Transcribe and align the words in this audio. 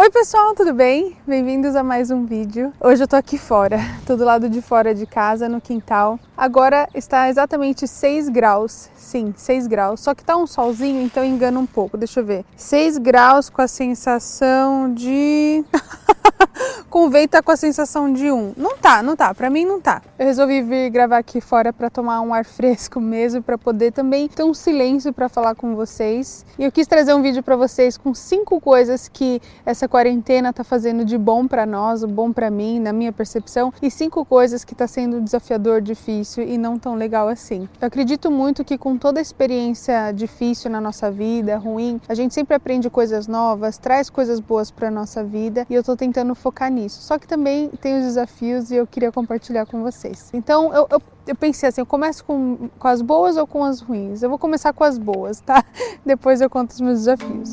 Oi 0.00 0.08
pessoal, 0.08 0.54
tudo 0.54 0.72
bem? 0.72 1.14
Bem-vindos 1.26 1.76
a 1.76 1.82
mais 1.82 2.10
um 2.10 2.24
vídeo. 2.24 2.72
Hoje 2.80 3.02
eu 3.02 3.06
tô 3.06 3.16
aqui 3.16 3.36
fora, 3.36 3.76
tô 4.06 4.16
do 4.16 4.24
lado 4.24 4.48
de 4.48 4.62
fora 4.62 4.94
de 4.94 5.04
casa, 5.04 5.46
no 5.46 5.60
quintal. 5.60 6.18
Agora 6.40 6.88
está 6.94 7.28
exatamente 7.28 7.86
6 7.86 8.30
graus, 8.30 8.88
sim, 8.94 9.34
6 9.36 9.66
graus, 9.66 10.00
só 10.00 10.14
que 10.14 10.24
tá 10.24 10.38
um 10.38 10.46
solzinho, 10.46 11.02
então 11.02 11.22
engana 11.22 11.60
um 11.60 11.66
pouco, 11.66 11.98
deixa 11.98 12.20
eu 12.20 12.24
ver. 12.24 12.46
6 12.56 12.96
graus 12.96 13.50
com 13.50 13.60
a 13.60 13.68
sensação 13.68 14.90
de... 14.94 15.62
com 16.88 17.06
o 17.06 17.10
vento 17.10 17.32
tá 17.32 17.42
com 17.42 17.52
a 17.52 17.56
sensação 17.56 18.10
de 18.10 18.32
1. 18.32 18.54
Não 18.56 18.76
tá, 18.78 19.02
não 19.02 19.14
tá, 19.14 19.34
pra 19.34 19.50
mim 19.50 19.66
não 19.66 19.80
tá. 19.80 20.00
Eu 20.18 20.26
resolvi 20.26 20.62
vir 20.62 20.88
gravar 20.88 21.18
aqui 21.18 21.42
fora 21.42 21.74
para 21.74 21.90
tomar 21.90 22.22
um 22.22 22.32
ar 22.32 22.44
fresco 22.46 22.98
mesmo, 23.00 23.42
para 23.42 23.58
poder 23.58 23.92
também 23.92 24.26
ter 24.26 24.42
um 24.42 24.54
silêncio 24.54 25.12
para 25.12 25.28
falar 25.28 25.54
com 25.54 25.76
vocês. 25.76 26.46
E 26.58 26.64
eu 26.64 26.72
quis 26.72 26.86
trazer 26.86 27.12
um 27.12 27.20
vídeo 27.20 27.42
para 27.42 27.54
vocês 27.54 27.98
com 27.98 28.14
cinco 28.14 28.58
coisas 28.62 29.08
que 29.08 29.42
essa 29.66 29.86
quarentena 29.86 30.54
tá 30.54 30.64
fazendo 30.64 31.04
de 31.04 31.18
bom 31.18 31.46
para 31.46 31.66
nós, 31.66 32.02
bom 32.02 32.32
para 32.32 32.50
mim, 32.50 32.80
na 32.80 32.94
minha 32.94 33.12
percepção, 33.12 33.72
e 33.82 33.90
cinco 33.90 34.24
coisas 34.24 34.64
que 34.64 34.74
tá 34.74 34.86
sendo 34.86 35.20
desafiador, 35.20 35.82
difícil 35.82 36.29
e 36.38 36.58
não 36.58 36.78
tão 36.78 36.94
legal 36.94 37.28
assim. 37.28 37.68
Eu 37.80 37.88
acredito 37.88 38.30
muito 38.30 38.64
que 38.64 38.76
com 38.76 38.96
toda 38.96 39.18
a 39.18 39.22
experiência 39.22 40.12
difícil 40.12 40.70
na 40.70 40.80
nossa 40.80 41.10
vida, 41.10 41.56
ruim, 41.56 42.00
a 42.08 42.14
gente 42.14 42.34
sempre 42.34 42.54
aprende 42.54 42.90
coisas 42.90 43.26
novas, 43.26 43.78
traz 43.78 44.10
coisas 44.10 44.38
boas 44.38 44.70
para 44.70 44.90
nossa 44.90 45.24
vida, 45.24 45.66
e 45.68 45.74
eu 45.74 45.82
tô 45.82 45.96
tentando 45.96 46.34
focar 46.34 46.70
nisso. 46.70 47.02
Só 47.02 47.18
que 47.18 47.26
também 47.26 47.68
tem 47.80 47.98
os 47.98 48.04
desafios 48.04 48.70
e 48.70 48.76
eu 48.76 48.86
queria 48.86 49.10
compartilhar 49.10 49.66
com 49.66 49.82
vocês. 49.82 50.30
Então 50.32 50.72
eu, 50.72 50.86
eu, 50.90 51.02
eu 51.26 51.34
pensei 51.34 51.68
assim, 51.68 51.80
eu 51.80 51.86
começo 51.86 52.24
com, 52.24 52.68
com 52.78 52.88
as 52.88 53.02
boas 53.02 53.36
ou 53.36 53.46
com 53.46 53.64
as 53.64 53.80
ruins? 53.80 54.22
Eu 54.22 54.28
vou 54.28 54.38
começar 54.38 54.72
com 54.72 54.84
as 54.84 54.98
boas, 54.98 55.40
tá? 55.40 55.64
Depois 56.04 56.40
eu 56.40 56.50
conto 56.50 56.70
os 56.70 56.80
meus 56.80 56.98
desafios. 57.00 57.50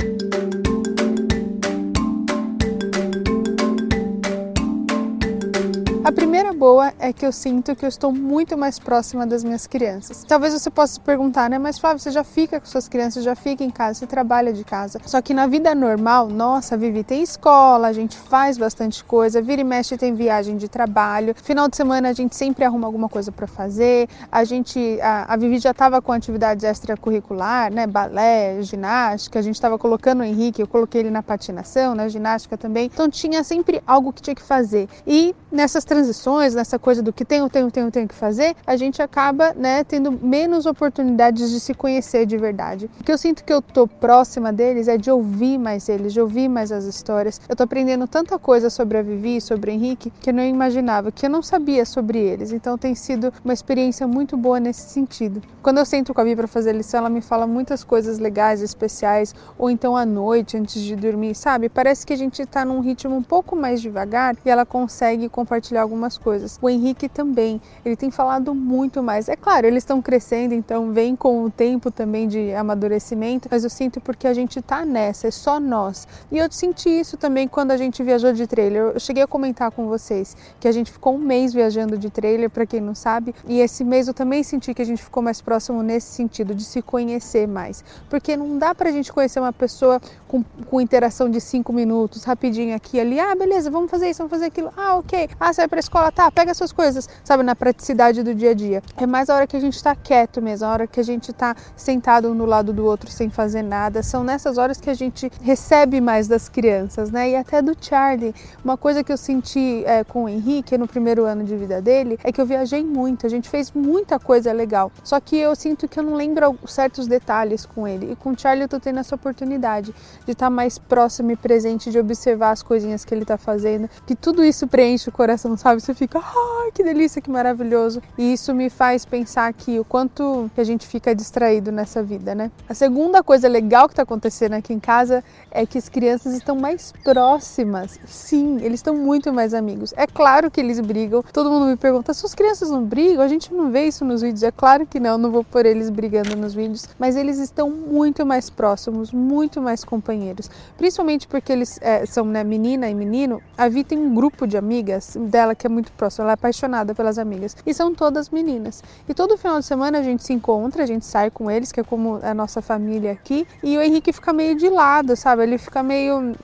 A 6.08 6.12
primeira 6.14 6.54
boa 6.54 6.94
é 7.00 7.12
que 7.12 7.26
eu 7.26 7.34
sinto 7.34 7.76
que 7.76 7.84
eu 7.84 7.90
estou 7.90 8.14
muito 8.14 8.58
mais 8.58 8.80
próxima 8.80 9.28
das 9.28 9.44
minhas 9.44 9.68
crianças. 9.68 10.24
Talvez 10.26 10.54
você 10.54 10.70
possa 10.70 10.94
se 10.94 11.02
perguntar, 11.02 11.50
né? 11.50 11.60
Mas 11.60 11.78
Flávio, 11.78 12.00
você 12.00 12.12
já 12.12 12.24
fica 12.24 12.62
com 12.62 12.66
suas 12.66 12.88
crianças, 12.88 13.26
já 13.26 13.36
fica 13.36 13.62
em 13.62 13.70
casa, 13.70 14.00
você 14.00 14.08
trabalha 14.08 14.54
de 14.54 14.64
casa. 14.64 15.02
Só 15.06 15.22
que 15.22 15.34
na 15.34 15.48
vida 15.48 15.76
normal, 15.76 16.30
nossa, 16.30 16.78
Vivi 16.78 17.04
tem 17.04 17.22
escola, 17.22 17.90
a 17.90 17.92
gente 17.92 18.18
faz 18.18 18.58
bastante 18.58 19.04
coisa, 19.04 19.42
vira 19.42 19.60
e 19.60 19.66
mexe 19.66 19.98
tem 19.98 20.14
viagem 20.14 20.56
de 20.56 20.70
trabalho. 20.70 21.36
Final 21.44 21.68
de 21.68 21.76
semana 21.76 22.08
a 22.08 22.14
gente 22.14 22.38
sempre 22.38 22.64
arruma 22.64 22.88
alguma 22.88 23.10
coisa 23.10 23.30
para 23.30 23.46
fazer. 23.46 24.08
A 24.32 24.46
gente, 24.46 24.80
a, 25.02 25.34
a 25.34 25.36
Vivi 25.36 25.60
já 25.60 25.72
estava 25.72 26.02
com 26.02 26.14
atividades 26.14 26.64
extracurricular, 26.64 27.70
né? 27.70 27.86
Balé, 27.86 28.62
ginástica. 28.62 29.40
A 29.40 29.42
gente 29.42 29.56
estava 29.56 29.78
colocando 29.78 30.22
o 30.22 30.24
Henrique, 30.24 30.62
eu 30.62 30.68
coloquei 30.70 31.02
ele 31.02 31.12
na 31.12 31.22
patinação, 31.22 31.94
na 31.94 32.08
ginástica 32.08 32.58
também. 32.58 32.86
Então 32.86 33.10
tinha 33.10 33.44
sempre 33.44 33.84
algo 33.86 34.14
que 34.14 34.22
tinha 34.22 34.36
que 34.36 34.42
fazer. 34.42 34.88
E 35.06 35.36
nessas 35.52 35.84
transições, 35.98 36.54
nessa 36.54 36.78
coisa 36.78 37.02
do 37.02 37.12
que 37.12 37.26
tenho, 37.26 37.50
tenho, 37.50 37.72
tenho, 37.72 37.90
tenho 37.90 38.08
que 38.08 38.14
fazer, 38.14 38.56
a 38.68 38.76
gente 38.76 39.02
acaba, 39.02 39.54
né, 39.54 39.84
tendo 39.84 40.12
menos 40.12 40.68
oportunidades 40.68 41.50
de 41.50 41.60
se 41.60 41.74
conhecer 41.74 42.26
de 42.28 42.38
verdade. 42.38 42.90
O 43.00 43.04
que 43.04 43.12
eu 43.12 43.18
sinto 43.18 43.44
que 43.44 43.52
eu 43.52 43.62
tô 43.62 43.88
próxima 43.88 44.54
deles 44.54 44.88
é 44.88 44.96
de 44.96 45.10
ouvir 45.10 45.58
mais 45.58 45.90
eles, 45.90 46.14
de 46.14 46.22
ouvir 46.22 46.48
mais 46.48 46.72
as 46.72 46.86
histórias. 46.86 47.42
Eu 47.50 47.56
tô 47.56 47.64
aprendendo 47.64 48.08
tanta 48.08 48.38
coisa 48.38 48.70
sobre 48.70 49.00
a 49.00 49.02
Vivi, 49.02 49.42
sobre 49.42 49.72
o 49.72 49.74
Henrique, 49.74 50.12
que 50.22 50.30
eu 50.30 50.34
não 50.34 50.44
imaginava, 50.44 51.12
que 51.12 51.26
eu 51.26 51.30
não 51.32 51.42
sabia 51.42 51.84
sobre 51.84 52.20
eles. 52.20 52.52
Então 52.52 52.78
tem 52.78 52.94
sido 52.94 53.34
uma 53.44 53.54
experiência 53.54 54.08
muito 54.08 54.38
boa 54.38 54.60
nesse 54.60 54.90
sentido. 54.90 55.42
Quando 55.64 55.80
eu 55.80 55.86
sento 55.86 56.14
com 56.14 56.22
a 56.22 56.24
Vivi 56.24 56.36
para 56.36 56.48
fazer 56.48 56.74
lição, 56.74 57.00
ela 57.00 57.10
me 57.10 57.22
fala 57.22 57.48
muitas 57.48 57.84
coisas 57.84 58.20
legais, 58.20 58.62
especiais, 58.62 59.34
ou 59.58 59.70
então 59.70 59.98
à 59.98 60.06
noite, 60.06 60.56
antes 60.58 60.82
de 60.82 60.96
dormir, 60.96 61.34
sabe? 61.34 61.70
Parece 61.70 62.06
que 62.06 62.14
a 62.14 62.18
gente 62.18 62.46
tá 62.46 62.64
num 62.64 62.82
ritmo 62.82 63.16
um 63.16 63.24
pouco 63.24 63.56
mais 63.56 63.82
devagar 63.82 64.36
e 64.46 64.50
ela 64.50 64.66
consegue 64.66 65.28
compartilhar 65.28 65.87
algumas 65.88 66.18
coisas. 66.18 66.60
O 66.62 66.70
Henrique 66.70 67.10
também, 67.10 67.62
ele 67.84 67.96
tem 67.96 68.12
falado 68.12 68.54
muito 68.54 69.02
mais. 69.02 69.28
É 69.30 69.36
claro, 69.36 69.66
eles 69.66 69.84
estão 69.84 70.02
crescendo, 70.02 70.54
então 70.54 70.92
vem 70.92 71.16
com 71.16 71.44
o 71.44 71.50
tempo 71.50 71.90
também 71.90 72.28
de 72.28 72.54
amadurecimento, 72.54 73.48
mas 73.50 73.64
eu 73.64 73.70
sinto 73.70 74.00
porque 74.02 74.28
a 74.28 74.34
gente 74.34 74.62
tá 74.62 74.86
nessa, 74.86 75.28
é 75.28 75.32
só 75.32 75.60
nós. 75.60 76.08
E 76.32 76.38
eu 76.38 76.52
senti 76.52 76.90
isso 76.90 77.18
também 77.18 77.48
quando 77.48 77.72
a 77.72 77.78
gente 77.78 78.04
viajou 78.04 78.34
de 78.34 78.46
trailer. 78.46 78.94
Eu 78.94 79.00
cheguei 79.00 79.24
a 79.24 79.28
comentar 79.28 79.72
com 79.72 79.88
vocês 79.88 80.36
que 80.60 80.68
a 80.68 80.72
gente 80.72 80.92
ficou 80.92 81.16
um 81.16 81.20
mês 81.20 81.54
viajando 81.54 81.98
de 81.98 82.10
trailer, 82.10 82.50
para 82.50 82.66
quem 82.66 82.82
não 82.82 82.94
sabe, 82.94 83.34
e 83.48 83.60
esse 83.60 83.84
mês 83.84 84.08
eu 84.08 84.14
também 84.14 84.44
senti 84.44 84.74
que 84.74 84.82
a 84.82 84.86
gente 84.86 85.04
ficou 85.04 85.24
mais 85.24 85.42
próximo 85.42 85.82
nesse 85.82 86.08
sentido, 86.08 86.54
de 86.54 86.64
se 86.64 86.82
conhecer 86.82 87.48
mais. 87.48 87.84
Porque 88.10 88.36
não 88.36 88.58
dá 88.58 88.76
pra 88.76 88.92
gente 88.92 89.12
conhecer 89.12 89.40
uma 89.40 89.54
pessoa 89.54 90.02
com, 90.28 90.44
com 90.44 90.82
interação 90.82 91.30
de 91.30 91.40
cinco 91.40 91.72
minutos, 91.72 92.24
rapidinho 92.24 92.76
aqui 92.76 93.00
ali, 93.00 93.20
ah, 93.20 93.36
beleza, 93.36 93.72
vamos 93.72 93.90
fazer 93.90 94.10
isso, 94.10 94.18
vamos 94.20 94.32
fazer 94.32 94.46
aquilo, 94.46 94.72
ah, 94.76 94.96
ok, 94.96 95.30
ah, 95.40 95.54
você 95.54 95.62
vai 95.62 95.68
pra 95.78 95.82
escola, 95.82 96.12
tá, 96.12 96.32
pega 96.32 96.56
suas 96.56 96.72
coisas, 96.72 97.08
sabe, 97.24 97.44
na 97.44 97.56
praticidade 97.56 98.24
do 98.24 98.34
dia 98.34 98.52
a 98.52 98.54
dia. 98.56 98.82
É 98.98 99.06
mais 99.06 99.30
a 99.30 99.36
hora 99.36 99.46
que 99.46 99.56
a 99.56 99.60
gente 99.60 99.82
tá 99.82 99.96
quieto 99.96 100.42
mesmo, 100.42 100.66
a 100.66 100.72
hora 100.72 100.88
que 100.88 101.00
a 101.00 101.04
gente 101.04 101.32
tá 101.32 101.56
sentado 101.76 102.32
um 102.32 102.36
do 102.36 102.46
lado 102.46 102.74
do 102.74 102.84
outro 102.84 103.12
sem 103.12 103.30
fazer 103.30 103.62
nada. 103.62 104.02
São 104.02 104.24
nessas 104.24 104.58
horas 104.58 104.82
que 104.82 104.90
a 104.90 104.94
gente 104.96 105.32
recebe 105.40 106.02
mais 106.02 106.28
das 106.28 106.50
crianças, 106.50 107.12
né? 107.12 107.30
E 107.30 107.36
até 107.36 107.62
do 107.62 107.76
Charlie. 107.80 108.34
Uma 108.64 108.76
coisa 108.76 109.04
que 109.04 109.12
eu 109.12 109.18
senti 109.18 109.84
é, 109.86 110.04
com 110.04 110.24
o 110.24 110.30
Henrique 110.30 110.76
no 110.80 110.88
primeiro 110.88 111.26
ano 111.26 111.44
de 111.44 111.56
vida 111.56 111.80
dele 111.80 112.18
é 112.24 112.32
que 112.32 112.42
eu 112.42 112.46
viajei 112.46 112.84
muito, 112.84 113.28
a 113.28 113.30
gente 113.30 113.48
fez 113.48 113.72
muita 113.72 114.18
coisa 114.18 114.52
legal. 114.52 114.92
Só 115.04 115.20
que 115.20 115.38
eu 115.38 115.56
sinto 115.56 115.88
que 115.88 116.00
eu 116.00 116.04
não 116.04 116.16
lembro 116.16 116.58
certos 116.66 117.06
detalhes 117.06 117.68
com 117.68 117.88
ele. 117.88 118.14
E 118.14 118.16
com 118.16 118.32
o 118.32 118.40
Charlie 118.40 118.64
eu 118.64 118.70
tô 118.70 118.80
tendo 118.80 119.00
essa 119.00 119.14
oportunidade 119.14 119.94
de 120.26 120.32
estar 120.32 120.48
tá 120.48 120.50
mais 120.50 120.80
próximo 120.80 121.30
e 121.32 121.36
presente, 121.36 121.92
de 121.92 122.00
observar 122.00 122.50
as 122.50 122.64
coisinhas 122.64 123.06
que 123.06 123.14
ele 123.14 123.26
tá 123.26 123.38
fazendo, 123.38 123.88
que 124.08 124.16
tudo 124.16 124.44
isso 124.44 124.66
preenche 124.66 125.10
o 125.10 125.12
coração, 125.12 125.56
sabe? 125.58 125.82
Você 125.82 125.94
fica, 125.94 126.20
ai, 126.20 126.72
que 126.74 126.84
delícia, 126.84 127.22
que 127.22 127.30
maravilhoso. 127.30 128.02
E 128.18 128.34
isso 128.34 128.54
me 128.54 128.70
faz 128.70 129.06
pensar 129.06 129.52
que 129.54 129.80
o 129.80 129.86
quanto 129.86 130.50
que 130.54 130.62
a 130.62 130.64
gente 130.64 130.86
fica 130.88 131.16
distraído 131.16 131.72
nessa 131.72 132.02
vida, 132.04 132.34
né? 132.36 132.52
A 132.70 132.74
segunda 132.74 133.24
coisa 133.24 133.48
legal 133.48 133.88
que 133.88 133.94
está 133.94 134.04
acontecendo 134.04 134.54
aqui 134.54 134.74
em 134.74 134.80
casa 134.80 135.24
é 135.52 135.66
que 135.66 135.78
as 135.78 135.90
crianças 135.90 136.34
estão 136.34 136.56
mais 136.56 136.94
próximas. 137.04 138.00
Sim, 138.06 138.58
eles 138.62 138.80
estão 138.80 138.96
muito 138.96 139.34
mais 139.34 139.54
amigos. 139.54 139.94
É 139.98 140.06
claro 140.06 140.50
que 140.52 140.60
eles 140.60 140.80
brigam. 140.80 141.24
Todo 141.34 141.50
mundo 141.50 141.66
me 141.66 141.76
pergunta: 141.78 142.14
suas 142.14 142.36
crianças 142.36 142.70
não 142.70 142.84
brigam? 142.84 143.24
A 143.24 143.28
gente 143.28 143.54
não 143.54 143.72
vê 143.72 143.86
isso 143.86 144.06
nos 144.06 144.22
vídeos. 144.22 144.44
É 144.44 144.52
claro 144.52 144.86
que 144.86 145.00
não, 145.00 145.18
não 145.18 145.32
vou 145.32 145.44
pôr 145.44 145.66
eles 145.66 145.90
brigando 145.90 146.36
nos 146.36 146.54
vídeos. 146.54 146.88
Mas 147.00 147.16
eles 147.16 147.40
estão 147.40 147.70
muito 147.70 148.26
mais 148.26 148.50
próximos, 148.50 149.12
muito 149.12 149.62
mais 149.62 149.84
companheiros. 149.84 150.50
Principalmente 150.78 151.28
porque 151.28 151.52
eles 151.52 151.80
é, 151.82 152.06
são 152.06 152.26
né, 152.26 152.44
menina 152.44 152.90
e 152.90 152.96
menino. 152.96 153.42
A 153.58 153.68
Vi 153.68 153.84
tem 153.84 153.98
um 153.98 154.14
grupo 154.14 154.46
de 154.48 154.58
amigas 154.58 155.18
dela 155.20 155.47
que 155.56 155.68
é 155.68 155.70
muito 155.70 155.92
próximo. 155.94 156.24
Ela 156.24 156.32
é 156.32 156.34
apaixonada 156.34 156.94
pelas 156.94 157.18
amigas. 157.18 157.56
E 157.66 157.74
são 157.74 157.94
todas 157.94 158.30
meninas. 158.30 158.84
E 159.08 159.14
todo 159.14 159.38
final 159.38 159.60
de 159.60 159.66
semana 159.66 160.00
a 160.00 160.04
gente 160.04 160.24
se 160.24 160.34
encontra, 160.34 160.84
a 160.84 160.86
gente 160.86 161.06
sai 161.06 161.30
com 161.30 161.50
eles, 161.50 161.72
que 161.72 161.80
é 161.80 161.84
como 161.84 162.20
a 162.22 162.34
nossa 162.34 162.62
família 162.62 163.12
aqui. 163.12 163.48
E 163.64 163.78
o 163.78 163.82
Henrique 163.82 164.12
fica 164.14 164.34
meio 164.34 164.56
de 164.56 164.70
lado, 164.70 165.16
sabe? 165.16 165.44
Ele 165.44 165.58
fica 165.58 165.82
meio 165.84 166.36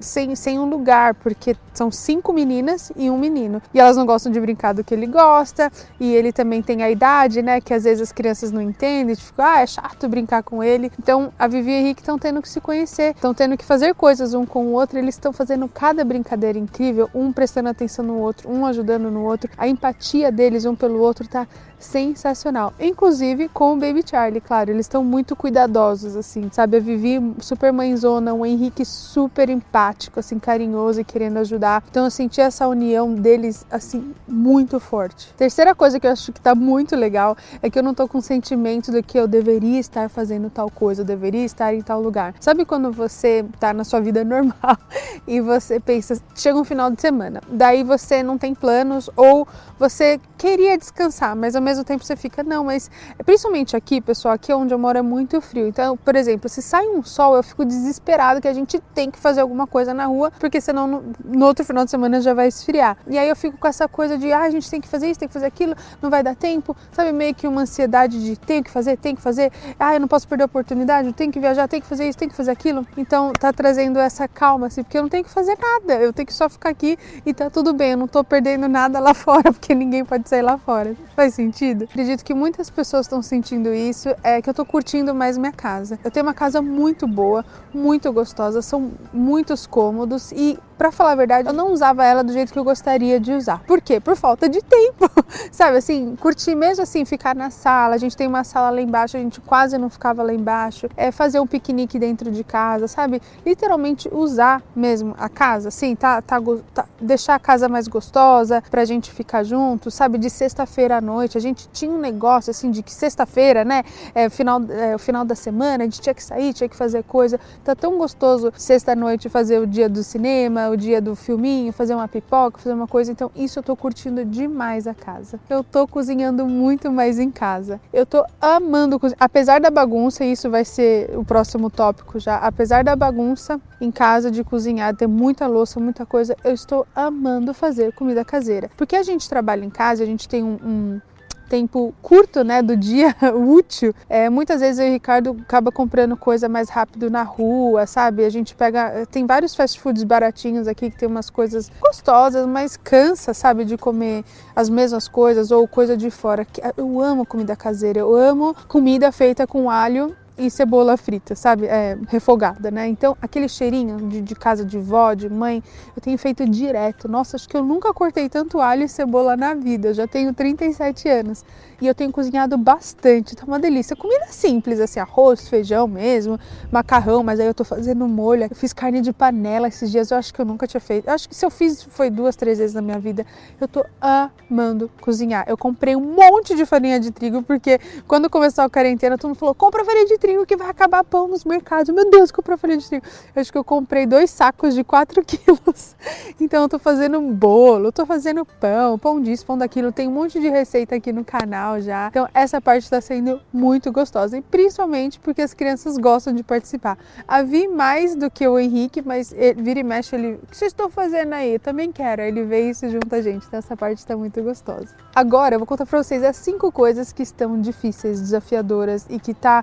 sem, 0.00 0.34
sem 0.34 0.58
um 0.58 0.68
lugar, 0.68 1.14
porque 1.14 1.56
são 1.74 1.90
cinco 1.90 2.32
meninas 2.32 2.90
e 2.96 3.10
um 3.10 3.18
menino. 3.18 3.60
E 3.72 3.80
elas 3.80 3.96
não 3.96 4.06
gostam 4.06 4.32
de 4.32 4.40
brincar 4.40 4.72
do 4.72 4.82
que 4.82 4.94
ele 4.94 5.06
gosta, 5.06 5.70
e 6.00 6.14
ele 6.14 6.32
também 6.32 6.62
tem 6.62 6.82
a 6.82 6.90
idade, 6.90 7.42
né? 7.42 7.60
Que 7.60 7.74
às 7.74 7.84
vezes 7.84 8.02
as 8.02 8.12
crianças 8.12 8.50
não 8.50 8.62
entendem, 8.62 9.14
tipo, 9.14 9.40
ah, 9.40 9.60
é 9.60 9.66
chato 9.66 10.08
brincar 10.08 10.42
com 10.42 10.62
ele. 10.62 10.90
Então 10.98 11.32
a 11.38 11.46
Vivi 11.46 11.70
e 11.70 11.74
o 11.74 11.78
Henrique 11.78 12.00
estão 12.00 12.18
tendo 12.18 12.40
que 12.40 12.48
se 12.48 12.60
conhecer, 12.60 13.14
estão 13.14 13.34
tendo 13.34 13.56
que 13.56 13.64
fazer 13.64 13.94
coisas 13.94 14.34
um 14.34 14.46
com 14.46 14.66
o 14.66 14.72
outro, 14.72 14.98
eles 14.98 15.14
estão 15.14 15.32
fazendo 15.32 15.68
cada 15.68 16.04
brincadeira 16.04 16.58
incrível, 16.58 17.10
um 17.14 17.32
prestando 17.32 17.68
atenção 17.68 18.04
no 18.04 18.18
outro, 18.18 18.50
um 18.50 18.64
ajudando 18.64 19.10
no 19.10 19.24
outro. 19.24 19.50
A 19.56 19.68
empatia 19.68 20.32
deles 20.32 20.64
um 20.64 20.74
pelo 20.74 21.00
outro 21.00 21.26
tá 21.28 21.46
sensacional. 21.78 22.72
Inclusive 22.78 23.48
com 23.48 23.74
o 23.74 23.76
Baby 23.76 24.02
Charlie, 24.04 24.40
claro, 24.40 24.70
eles 24.70 24.86
estão 24.86 25.04
muito 25.04 25.36
cuidadosos, 25.36 26.16
assim, 26.16 26.48
sabe? 26.50 26.76
A 26.76 26.80
Vivi 26.80 27.34
super 27.40 27.72
mãezona, 27.72 28.32
o 28.34 28.44
Henrique 28.44 28.84
super 28.84 29.48
empático, 29.48 30.20
assim, 30.20 30.38
carinhoso 30.38 31.00
e 31.00 31.04
querendo 31.04 31.38
ajudar. 31.38 31.82
Então 31.90 32.04
eu 32.04 32.10
senti 32.10 32.40
essa 32.40 32.66
união 32.66 33.14
deles, 33.14 33.66
assim, 33.70 34.14
muito 34.26 34.80
forte. 34.80 35.32
Terceira 35.36 35.74
coisa 35.74 36.00
que 36.00 36.06
eu 36.06 36.12
acho 36.12 36.32
que 36.32 36.40
tá 36.40 36.54
muito 36.54 36.96
legal 36.96 37.36
é 37.62 37.70
que 37.70 37.78
eu 37.78 37.82
não 37.82 37.94
tô 37.94 38.08
com 38.08 38.20
sentimento 38.20 38.90
de 38.90 39.02
que 39.02 39.18
eu 39.18 39.28
deveria 39.28 39.78
estar 39.78 40.08
fazendo 40.08 40.50
tal 40.50 40.70
coisa, 40.70 41.02
eu 41.02 41.06
deveria 41.06 41.44
estar 41.44 41.74
em 41.74 41.82
tal 41.82 42.00
lugar. 42.00 42.34
Sabe 42.40 42.64
quando 42.64 42.90
você 42.90 43.44
tá 43.60 43.72
na 43.72 43.84
sua 43.84 44.00
vida 44.00 44.22
normal 44.24 44.78
e 45.26 45.40
você 45.40 45.78
pensa, 45.78 46.20
chega 46.34 46.58
um 46.58 46.64
final 46.64 46.90
de 46.90 47.00
semana, 47.00 47.40
daí 47.48 47.82
você 47.82 48.22
não 48.22 48.38
tem 48.38 48.54
planos 48.54 49.10
ou 49.16 49.46
você 49.78 50.20
queria 50.36 50.76
descansar, 50.76 51.34
mas 51.34 51.56
ao 51.56 51.62
mesmo 51.62 51.84
tempo 51.84 52.04
você 52.04 52.16
fica, 52.16 52.42
não, 52.42 52.64
mas 52.64 52.90
principalmente 53.24 53.76
aqui, 53.76 54.00
pessoal, 54.00 54.34
aqui 54.34 54.52
onde 54.52 54.72
eu 54.72 54.78
moro 54.78 54.98
é 54.98 55.02
muito 55.02 55.40
frio. 55.40 55.66
Então, 55.66 55.96
por 55.96 56.14
exemplo, 56.14 56.48
se 56.48 56.62
sai 56.62 56.86
um 56.86 57.02
sol, 57.02 57.36
eu 57.36 57.42
fico 57.42 57.64
desesperado 57.64 58.40
que 58.40 58.48
a 58.48 58.52
gente 58.52 58.78
tem 58.94 59.10
que 59.10 59.18
fazer 59.18 59.40
alguma 59.40 59.66
coisa 59.66 59.94
na 59.94 60.06
rua, 60.06 60.30
porque 60.38 60.60
senão 60.60 60.86
no, 60.86 61.04
no 61.24 61.46
outro 61.46 61.64
final 61.64 61.84
de 61.84 61.90
semana 61.90 62.20
já 62.20 62.34
vai 62.34 62.48
esfriar. 62.48 62.96
E 63.06 63.18
aí 63.18 63.28
eu 63.28 63.36
fico 63.36 63.56
com 63.56 63.66
essa 63.66 63.88
coisa 63.88 64.18
de, 64.18 64.32
ah, 64.32 64.42
a 64.42 64.50
gente 64.50 64.70
tem 64.70 64.80
que 64.80 64.88
fazer 64.88 65.08
isso, 65.08 65.18
tem 65.18 65.28
que 65.28 65.34
fazer 65.34 65.46
aquilo, 65.46 65.74
não 66.02 66.10
vai 66.10 66.22
dar 66.22 66.34
tempo, 66.34 66.76
sabe? 66.92 67.12
Meio 67.12 67.34
que 67.34 67.46
uma 67.46 67.62
ansiedade 67.62 68.22
de 68.22 68.36
tenho 68.36 68.62
que 68.62 68.70
fazer, 68.70 68.96
tem 68.96 69.14
que 69.14 69.22
fazer, 69.22 69.50
ah, 69.78 69.94
eu 69.94 70.00
não 70.00 70.08
posso 70.08 70.28
perder 70.28 70.44
a 70.44 70.46
oportunidade, 70.46 71.08
eu 71.08 71.14
tenho 71.14 71.32
que 71.32 71.40
viajar, 71.40 71.66
tenho 71.68 71.82
que 71.82 71.88
fazer 71.88 72.08
isso, 72.08 72.18
tenho 72.18 72.30
que 72.30 72.36
fazer 72.36 72.50
aquilo. 72.50 72.86
Então 72.96 73.32
tá 73.32 73.52
trazendo 73.52 73.98
essa 73.98 74.28
calma, 74.28 74.66
assim, 74.66 74.82
porque 74.82 74.98
eu 74.98 75.02
não 75.02 75.08
tenho 75.08 75.24
que 75.24 75.30
fazer 75.30 75.56
nada, 75.58 75.94
eu 75.94 76.12
tenho 76.12 76.26
que 76.26 76.34
só 76.34 76.48
ficar 76.48 76.70
aqui 76.70 76.98
e 77.24 77.32
tá 77.32 77.48
tudo 77.48 77.72
bem, 77.72 77.92
eu 77.92 77.96
não 77.96 78.08
tô 78.08 78.22
perdendo 78.22 78.68
nada 78.68 79.00
lá 79.00 79.12
fora, 79.14 79.52
porque 79.52 79.74
ninguém 79.74 80.04
pode 80.04 80.25
sair 80.28 80.42
lá 80.42 80.58
fora. 80.58 80.94
Faz 81.14 81.34
sentido? 81.34 81.84
Acredito 81.84 82.24
que 82.24 82.34
muitas 82.34 82.70
pessoas 82.70 83.06
estão 83.06 83.22
sentindo 83.22 83.72
isso, 83.72 84.08
é 84.22 84.40
que 84.42 84.48
eu 84.48 84.54
tô 84.54 84.64
curtindo 84.64 85.14
mais 85.14 85.38
minha 85.38 85.52
casa. 85.52 85.98
Eu 86.04 86.10
tenho 86.10 86.26
uma 86.26 86.34
casa 86.34 86.60
muito 86.60 87.06
boa, 87.06 87.44
muito 87.72 88.12
gostosa, 88.12 88.62
são 88.62 88.92
muitos 89.12 89.66
cômodos 89.66 90.32
e 90.32 90.58
para 90.76 90.92
falar 90.92 91.12
a 91.12 91.14
verdade, 91.14 91.48
eu 91.48 91.52
não 91.52 91.72
usava 91.72 92.04
ela 92.04 92.22
do 92.22 92.32
jeito 92.32 92.52
que 92.52 92.58
eu 92.58 92.64
gostaria 92.64 93.18
de 93.18 93.32
usar. 93.32 93.62
Por 93.66 93.80
quê? 93.80 93.98
Por 93.98 94.16
falta 94.16 94.48
de 94.48 94.62
tempo. 94.62 95.10
Sabe 95.50 95.78
assim, 95.78 96.16
curtir 96.16 96.54
mesmo 96.54 96.82
assim, 96.82 97.04
ficar 97.04 97.34
na 97.34 97.50
sala. 97.50 97.94
A 97.94 97.98
gente 97.98 98.16
tem 98.16 98.26
uma 98.26 98.44
sala 98.44 98.70
lá 98.70 98.80
embaixo, 98.80 99.16
a 99.16 99.20
gente 99.20 99.40
quase 99.40 99.78
não 99.78 99.88
ficava 99.88 100.22
lá 100.22 100.32
embaixo. 100.32 100.88
É 100.96 101.10
fazer 101.10 101.40
um 101.40 101.46
piquenique 101.46 101.98
dentro 101.98 102.30
de 102.30 102.44
casa, 102.44 102.86
sabe? 102.86 103.22
Literalmente 103.44 104.08
usar 104.12 104.62
mesmo 104.74 105.14
a 105.18 105.28
casa, 105.28 105.68
assim, 105.68 105.94
tá, 105.94 106.20
tá, 106.20 106.38
tá 106.74 106.84
deixar 107.00 107.34
a 107.34 107.38
casa 107.38 107.68
mais 107.68 107.88
gostosa 107.88 108.62
pra 108.70 108.84
gente 108.84 109.10
ficar 109.10 109.42
junto, 109.42 109.90
sabe? 109.90 110.18
De 110.18 110.28
sexta-feira 110.28 110.98
à 110.98 111.00
noite. 111.00 111.38
A 111.38 111.40
gente 111.40 111.68
tinha 111.72 111.90
um 111.90 111.98
negócio 111.98 112.50
assim 112.50 112.70
de 112.70 112.82
que 112.82 112.92
sexta-feira, 112.92 113.64
né? 113.64 113.82
É, 114.14 114.28
final, 114.28 114.60
é, 114.68 114.94
o 114.94 114.98
final 114.98 115.24
da 115.24 115.34
semana, 115.34 115.84
a 115.84 115.86
gente 115.86 116.00
tinha 116.00 116.14
que 116.14 116.22
sair, 116.22 116.52
tinha 116.52 116.68
que 116.68 116.76
fazer 116.76 117.02
coisa. 117.04 117.40
Tá 117.64 117.74
tão 117.74 117.96
gostoso 117.96 118.52
sexta-noite 118.56 119.28
fazer 119.28 119.58
o 119.58 119.66
dia 119.66 119.88
do 119.88 120.02
cinema 120.02 120.65
o 120.68 120.76
dia 120.76 121.00
do 121.00 121.14
filminho, 121.14 121.72
fazer 121.72 121.94
uma 121.94 122.08
pipoca, 122.08 122.58
fazer 122.58 122.74
uma 122.74 122.86
coisa. 122.86 123.12
Então, 123.12 123.30
isso 123.34 123.58
eu 123.58 123.62
tô 123.62 123.76
curtindo 123.76 124.24
demais 124.24 124.86
a 124.86 124.94
casa. 124.94 125.38
Eu 125.48 125.62
tô 125.62 125.86
cozinhando 125.86 126.46
muito 126.46 126.90
mais 126.90 127.18
em 127.18 127.30
casa. 127.30 127.80
Eu 127.92 128.06
tô 128.06 128.24
amando 128.40 128.98
cozinhar. 128.98 129.18
Apesar 129.20 129.60
da 129.60 129.70
bagunça, 129.70 130.24
e 130.24 130.32
isso 130.32 130.50
vai 130.50 130.64
ser 130.64 131.16
o 131.16 131.24
próximo 131.24 131.70
tópico 131.70 132.18
já. 132.18 132.36
Apesar 132.36 132.84
da 132.84 132.94
bagunça 132.94 133.60
em 133.80 133.90
casa 133.90 134.30
de 134.30 134.42
cozinhar, 134.42 134.94
ter 134.94 135.06
muita 135.06 135.46
louça, 135.46 135.80
muita 135.80 136.06
coisa, 136.06 136.36
eu 136.44 136.52
estou 136.52 136.86
amando 136.94 137.52
fazer 137.52 137.92
comida 137.92 138.24
caseira. 138.24 138.70
Porque 138.76 138.96
a 138.96 139.02
gente 139.02 139.28
trabalha 139.28 139.64
em 139.64 139.70
casa, 139.70 140.02
a 140.02 140.06
gente 140.06 140.28
tem 140.28 140.42
um, 140.42 140.58
um 140.64 141.00
tempo 141.48 141.94
curto, 142.02 142.44
né, 142.44 142.62
do 142.62 142.76
dia 142.76 143.14
útil, 143.34 143.94
é, 144.08 144.28
muitas 144.28 144.60
vezes 144.60 144.84
o 144.84 144.90
Ricardo 144.90 145.36
acaba 145.42 145.72
comprando 145.72 146.16
coisa 146.16 146.48
mais 146.48 146.68
rápido 146.68 147.10
na 147.10 147.22
rua, 147.22 147.86
sabe? 147.86 148.24
A 148.24 148.30
gente 148.30 148.54
pega, 148.54 149.06
tem 149.10 149.26
vários 149.26 149.54
fast 149.54 149.80
foods 149.80 150.04
baratinhos 150.04 150.68
aqui 150.68 150.90
que 150.90 150.98
tem 150.98 151.08
umas 151.08 151.30
coisas 151.30 151.70
gostosas, 151.80 152.46
mas 152.46 152.76
cansa, 152.76 153.32
sabe, 153.32 153.64
de 153.64 153.76
comer 153.76 154.24
as 154.54 154.68
mesmas 154.68 155.08
coisas 155.08 155.50
ou 155.50 155.66
coisa 155.66 155.96
de 155.96 156.10
fora. 156.10 156.46
Eu 156.76 157.00
amo 157.00 157.26
comida 157.26 157.56
caseira, 157.56 158.00
eu 158.00 158.14
amo 158.14 158.54
comida 158.68 159.10
feita 159.12 159.46
com 159.46 159.70
alho 159.70 160.14
e 160.38 160.50
cebola 160.50 160.96
frita, 160.96 161.34
sabe? 161.34 161.66
É, 161.66 161.96
refogada, 162.08 162.70
né? 162.70 162.86
Então, 162.86 163.16
aquele 163.22 163.48
cheirinho 163.48 163.96
de, 164.08 164.20
de, 164.20 164.34
casa 164.34 164.64
de 164.64 164.78
vó, 164.78 165.14
de 165.14 165.28
mãe, 165.30 165.62
eu 165.94 166.02
tenho 166.02 166.18
feito 166.18 166.46
direto. 166.46 167.08
Nossa, 167.08 167.36
acho 167.36 167.48
que 167.48 167.56
eu 167.56 167.64
nunca 167.64 167.92
cortei 167.94 168.28
tanto 168.28 168.60
alho 168.60 168.82
e 168.82 168.88
cebola 168.88 169.36
na 169.36 169.54
vida. 169.54 169.88
Eu 169.88 169.94
já 169.94 170.06
tenho 170.06 170.34
37 170.34 171.08
anos 171.08 171.44
e 171.80 171.86
eu 171.86 171.94
tenho 171.94 172.12
cozinhado 172.12 172.56
bastante. 172.58 173.34
Tá 173.34 173.44
uma 173.46 173.58
delícia. 173.58 173.96
Comida 173.96 174.26
simples, 174.26 174.78
assim, 174.78 175.00
arroz, 175.00 175.48
feijão 175.48 175.88
mesmo, 175.88 176.38
macarrão, 176.70 177.22
mas 177.22 177.40
aí 177.40 177.46
eu 177.46 177.54
tô 177.54 177.64
fazendo 177.64 178.06
molho. 178.06 178.44
Eu 178.44 178.56
fiz 178.56 178.74
carne 178.74 179.00
de 179.00 179.12
panela 179.12 179.68
esses 179.68 179.90
dias, 179.90 180.10
eu 180.10 180.18
acho 180.18 180.34
que 180.34 180.40
eu 180.40 180.44
nunca 180.44 180.66
tinha 180.66 180.80
feito. 180.80 181.08
Eu 181.08 181.14
acho 181.14 181.28
que 181.28 181.34
se 181.34 181.46
eu 181.46 181.50
fiz 181.50 181.82
foi 181.82 182.10
duas, 182.10 182.36
três 182.36 182.58
vezes 182.58 182.74
na 182.74 182.82
minha 182.82 182.98
vida. 182.98 183.24
Eu 183.58 183.66
tô 183.66 183.84
amando 184.00 184.90
cozinhar. 185.00 185.46
Eu 185.48 185.56
comprei 185.56 185.96
um 185.96 186.14
monte 186.14 186.54
de 186.54 186.66
farinha 186.66 187.00
de 187.00 187.10
trigo 187.10 187.42
porque 187.42 187.80
quando 188.06 188.28
começou 188.28 188.64
a 188.64 188.70
quarentena, 188.70 189.16
todo 189.16 189.30
mundo 189.30 189.38
falou: 189.38 189.54
compra 189.54 189.82
farinha 189.82 190.04
de 190.04 190.18
trigo 190.18 190.25
trigo 190.26 190.44
que 190.44 190.56
vai 190.56 190.68
acabar 190.68 191.04
pão 191.04 191.28
nos 191.28 191.44
mercados. 191.44 191.94
Meu 191.94 192.10
Deus, 192.10 192.32
comprei 192.32 192.56
farinha 192.56 192.78
de 192.78 192.88
trigo. 192.88 193.06
Eu 193.32 193.40
acho 193.40 193.52
que 193.52 193.56
eu 193.56 193.62
comprei 193.62 194.06
dois 194.06 194.28
sacos 194.28 194.74
de 194.74 194.82
4 194.82 195.22
quilos. 195.24 195.94
Então 196.40 196.64
eu 196.64 196.68
tô 196.68 196.80
fazendo 196.80 197.16
um 197.16 197.32
bolo, 197.32 197.92
tô 197.92 198.04
fazendo 198.04 198.44
pão, 198.44 198.98
pão 198.98 199.22
disso, 199.22 199.46
pão 199.46 199.56
daquilo. 199.56 199.92
Tem 199.92 200.08
um 200.08 200.10
monte 200.10 200.40
de 200.40 200.48
receita 200.48 200.96
aqui 200.96 201.12
no 201.12 201.24
canal 201.24 201.80
já. 201.80 202.08
Então 202.08 202.28
essa 202.34 202.60
parte 202.60 202.90
tá 202.90 203.00
sendo 203.00 203.40
muito 203.52 203.92
gostosa. 203.92 204.36
E 204.36 204.42
principalmente 204.42 205.20
porque 205.20 205.42
as 205.42 205.54
crianças 205.54 205.96
gostam 205.96 206.34
de 206.34 206.42
participar. 206.42 206.98
A 207.28 207.42
Vi 207.42 207.68
mais 207.68 208.16
do 208.16 208.28
que 208.28 208.48
o 208.48 208.58
Henrique, 208.58 209.00
mas 209.02 209.32
ele, 209.32 209.62
vira 209.62 209.78
e 209.78 209.84
mexe 209.84 210.16
ele. 210.16 210.40
O 210.42 210.46
que 210.48 210.56
vocês 210.56 210.72
estão 210.72 210.90
fazendo 210.90 211.34
aí? 211.34 211.54
Eu 211.54 211.60
também 211.60 211.92
quero. 211.92 212.22
Ele 212.22 212.42
veio 212.42 212.70
e 212.70 212.74
se 212.74 212.88
junta 212.88 213.14
a 213.14 213.22
gente. 213.22 213.46
Então 213.46 213.58
essa 213.58 213.76
parte 213.76 214.04
tá 214.04 214.16
muito 214.16 214.42
gostosa. 214.42 214.88
Agora 215.14 215.54
eu 215.54 215.60
vou 215.60 215.66
contar 215.66 215.86
pra 215.86 216.02
vocês 216.02 216.24
as 216.24 216.36
cinco 216.36 216.72
coisas 216.72 217.12
que 217.12 217.22
estão 217.22 217.60
difíceis, 217.60 218.20
desafiadoras 218.20 219.06
e 219.08 219.20
que 219.20 219.32
tá 219.32 219.62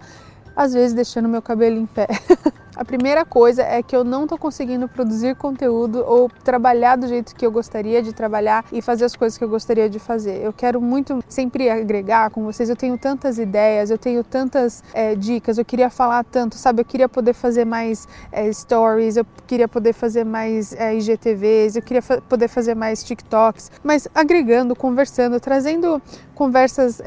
às 0.55 0.73
vezes 0.73 0.93
deixando 0.93 1.27
meu 1.29 1.41
cabelo 1.41 1.77
em 1.77 1.85
pé. 1.85 2.07
A 2.75 2.83
primeira 2.83 3.23
coisa 3.23 3.61
é 3.61 3.83
que 3.83 3.95
eu 3.95 4.03
não 4.03 4.23
estou 4.23 4.37
conseguindo 4.37 4.87
produzir 4.87 5.35
conteúdo 5.35 6.03
ou 6.07 6.27
trabalhar 6.43 6.95
do 6.95 7.07
jeito 7.07 7.35
que 7.35 7.45
eu 7.45 7.51
gostaria 7.51 8.01
de 8.01 8.13
trabalhar 8.13 8.65
e 8.71 8.81
fazer 8.81 9.05
as 9.05 9.15
coisas 9.15 9.37
que 9.37 9.43
eu 9.43 9.49
gostaria 9.49 9.87
de 9.87 9.99
fazer. 9.99 10.41
Eu 10.41 10.51
quero 10.51 10.81
muito 10.81 11.23
sempre 11.27 11.69
agregar 11.69 12.31
com 12.31 12.43
vocês. 12.43 12.69
Eu 12.69 12.75
tenho 12.75 12.97
tantas 12.97 13.37
ideias, 13.37 13.91
eu 13.91 13.97
tenho 13.97 14.23
tantas 14.23 14.83
é, 14.91 15.13
dicas, 15.13 15.59
eu 15.59 15.65
queria 15.65 15.89
falar 15.91 16.23
tanto, 16.23 16.55
sabe? 16.55 16.81
Eu 16.81 16.85
queria 16.85 17.07
poder 17.07 17.33
fazer 17.33 17.63
mais 17.63 18.07
é, 18.31 18.51
stories, 18.51 19.17
eu 19.17 19.25
queria 19.45 19.67
poder 19.67 19.93
fazer 19.93 20.23
mais 20.23 20.73
é, 20.73 20.95
IGTVs, 20.95 21.75
eu 21.75 21.81
queria 21.81 22.01
fa 22.01 22.21
poder 22.21 22.47
fazer 22.47 22.73
mais 22.73 23.03
TikToks, 23.03 23.71
mas 23.83 24.07
agregando, 24.15 24.75
conversando, 24.75 25.39
trazendo 25.39 26.01
conversas 26.33 26.99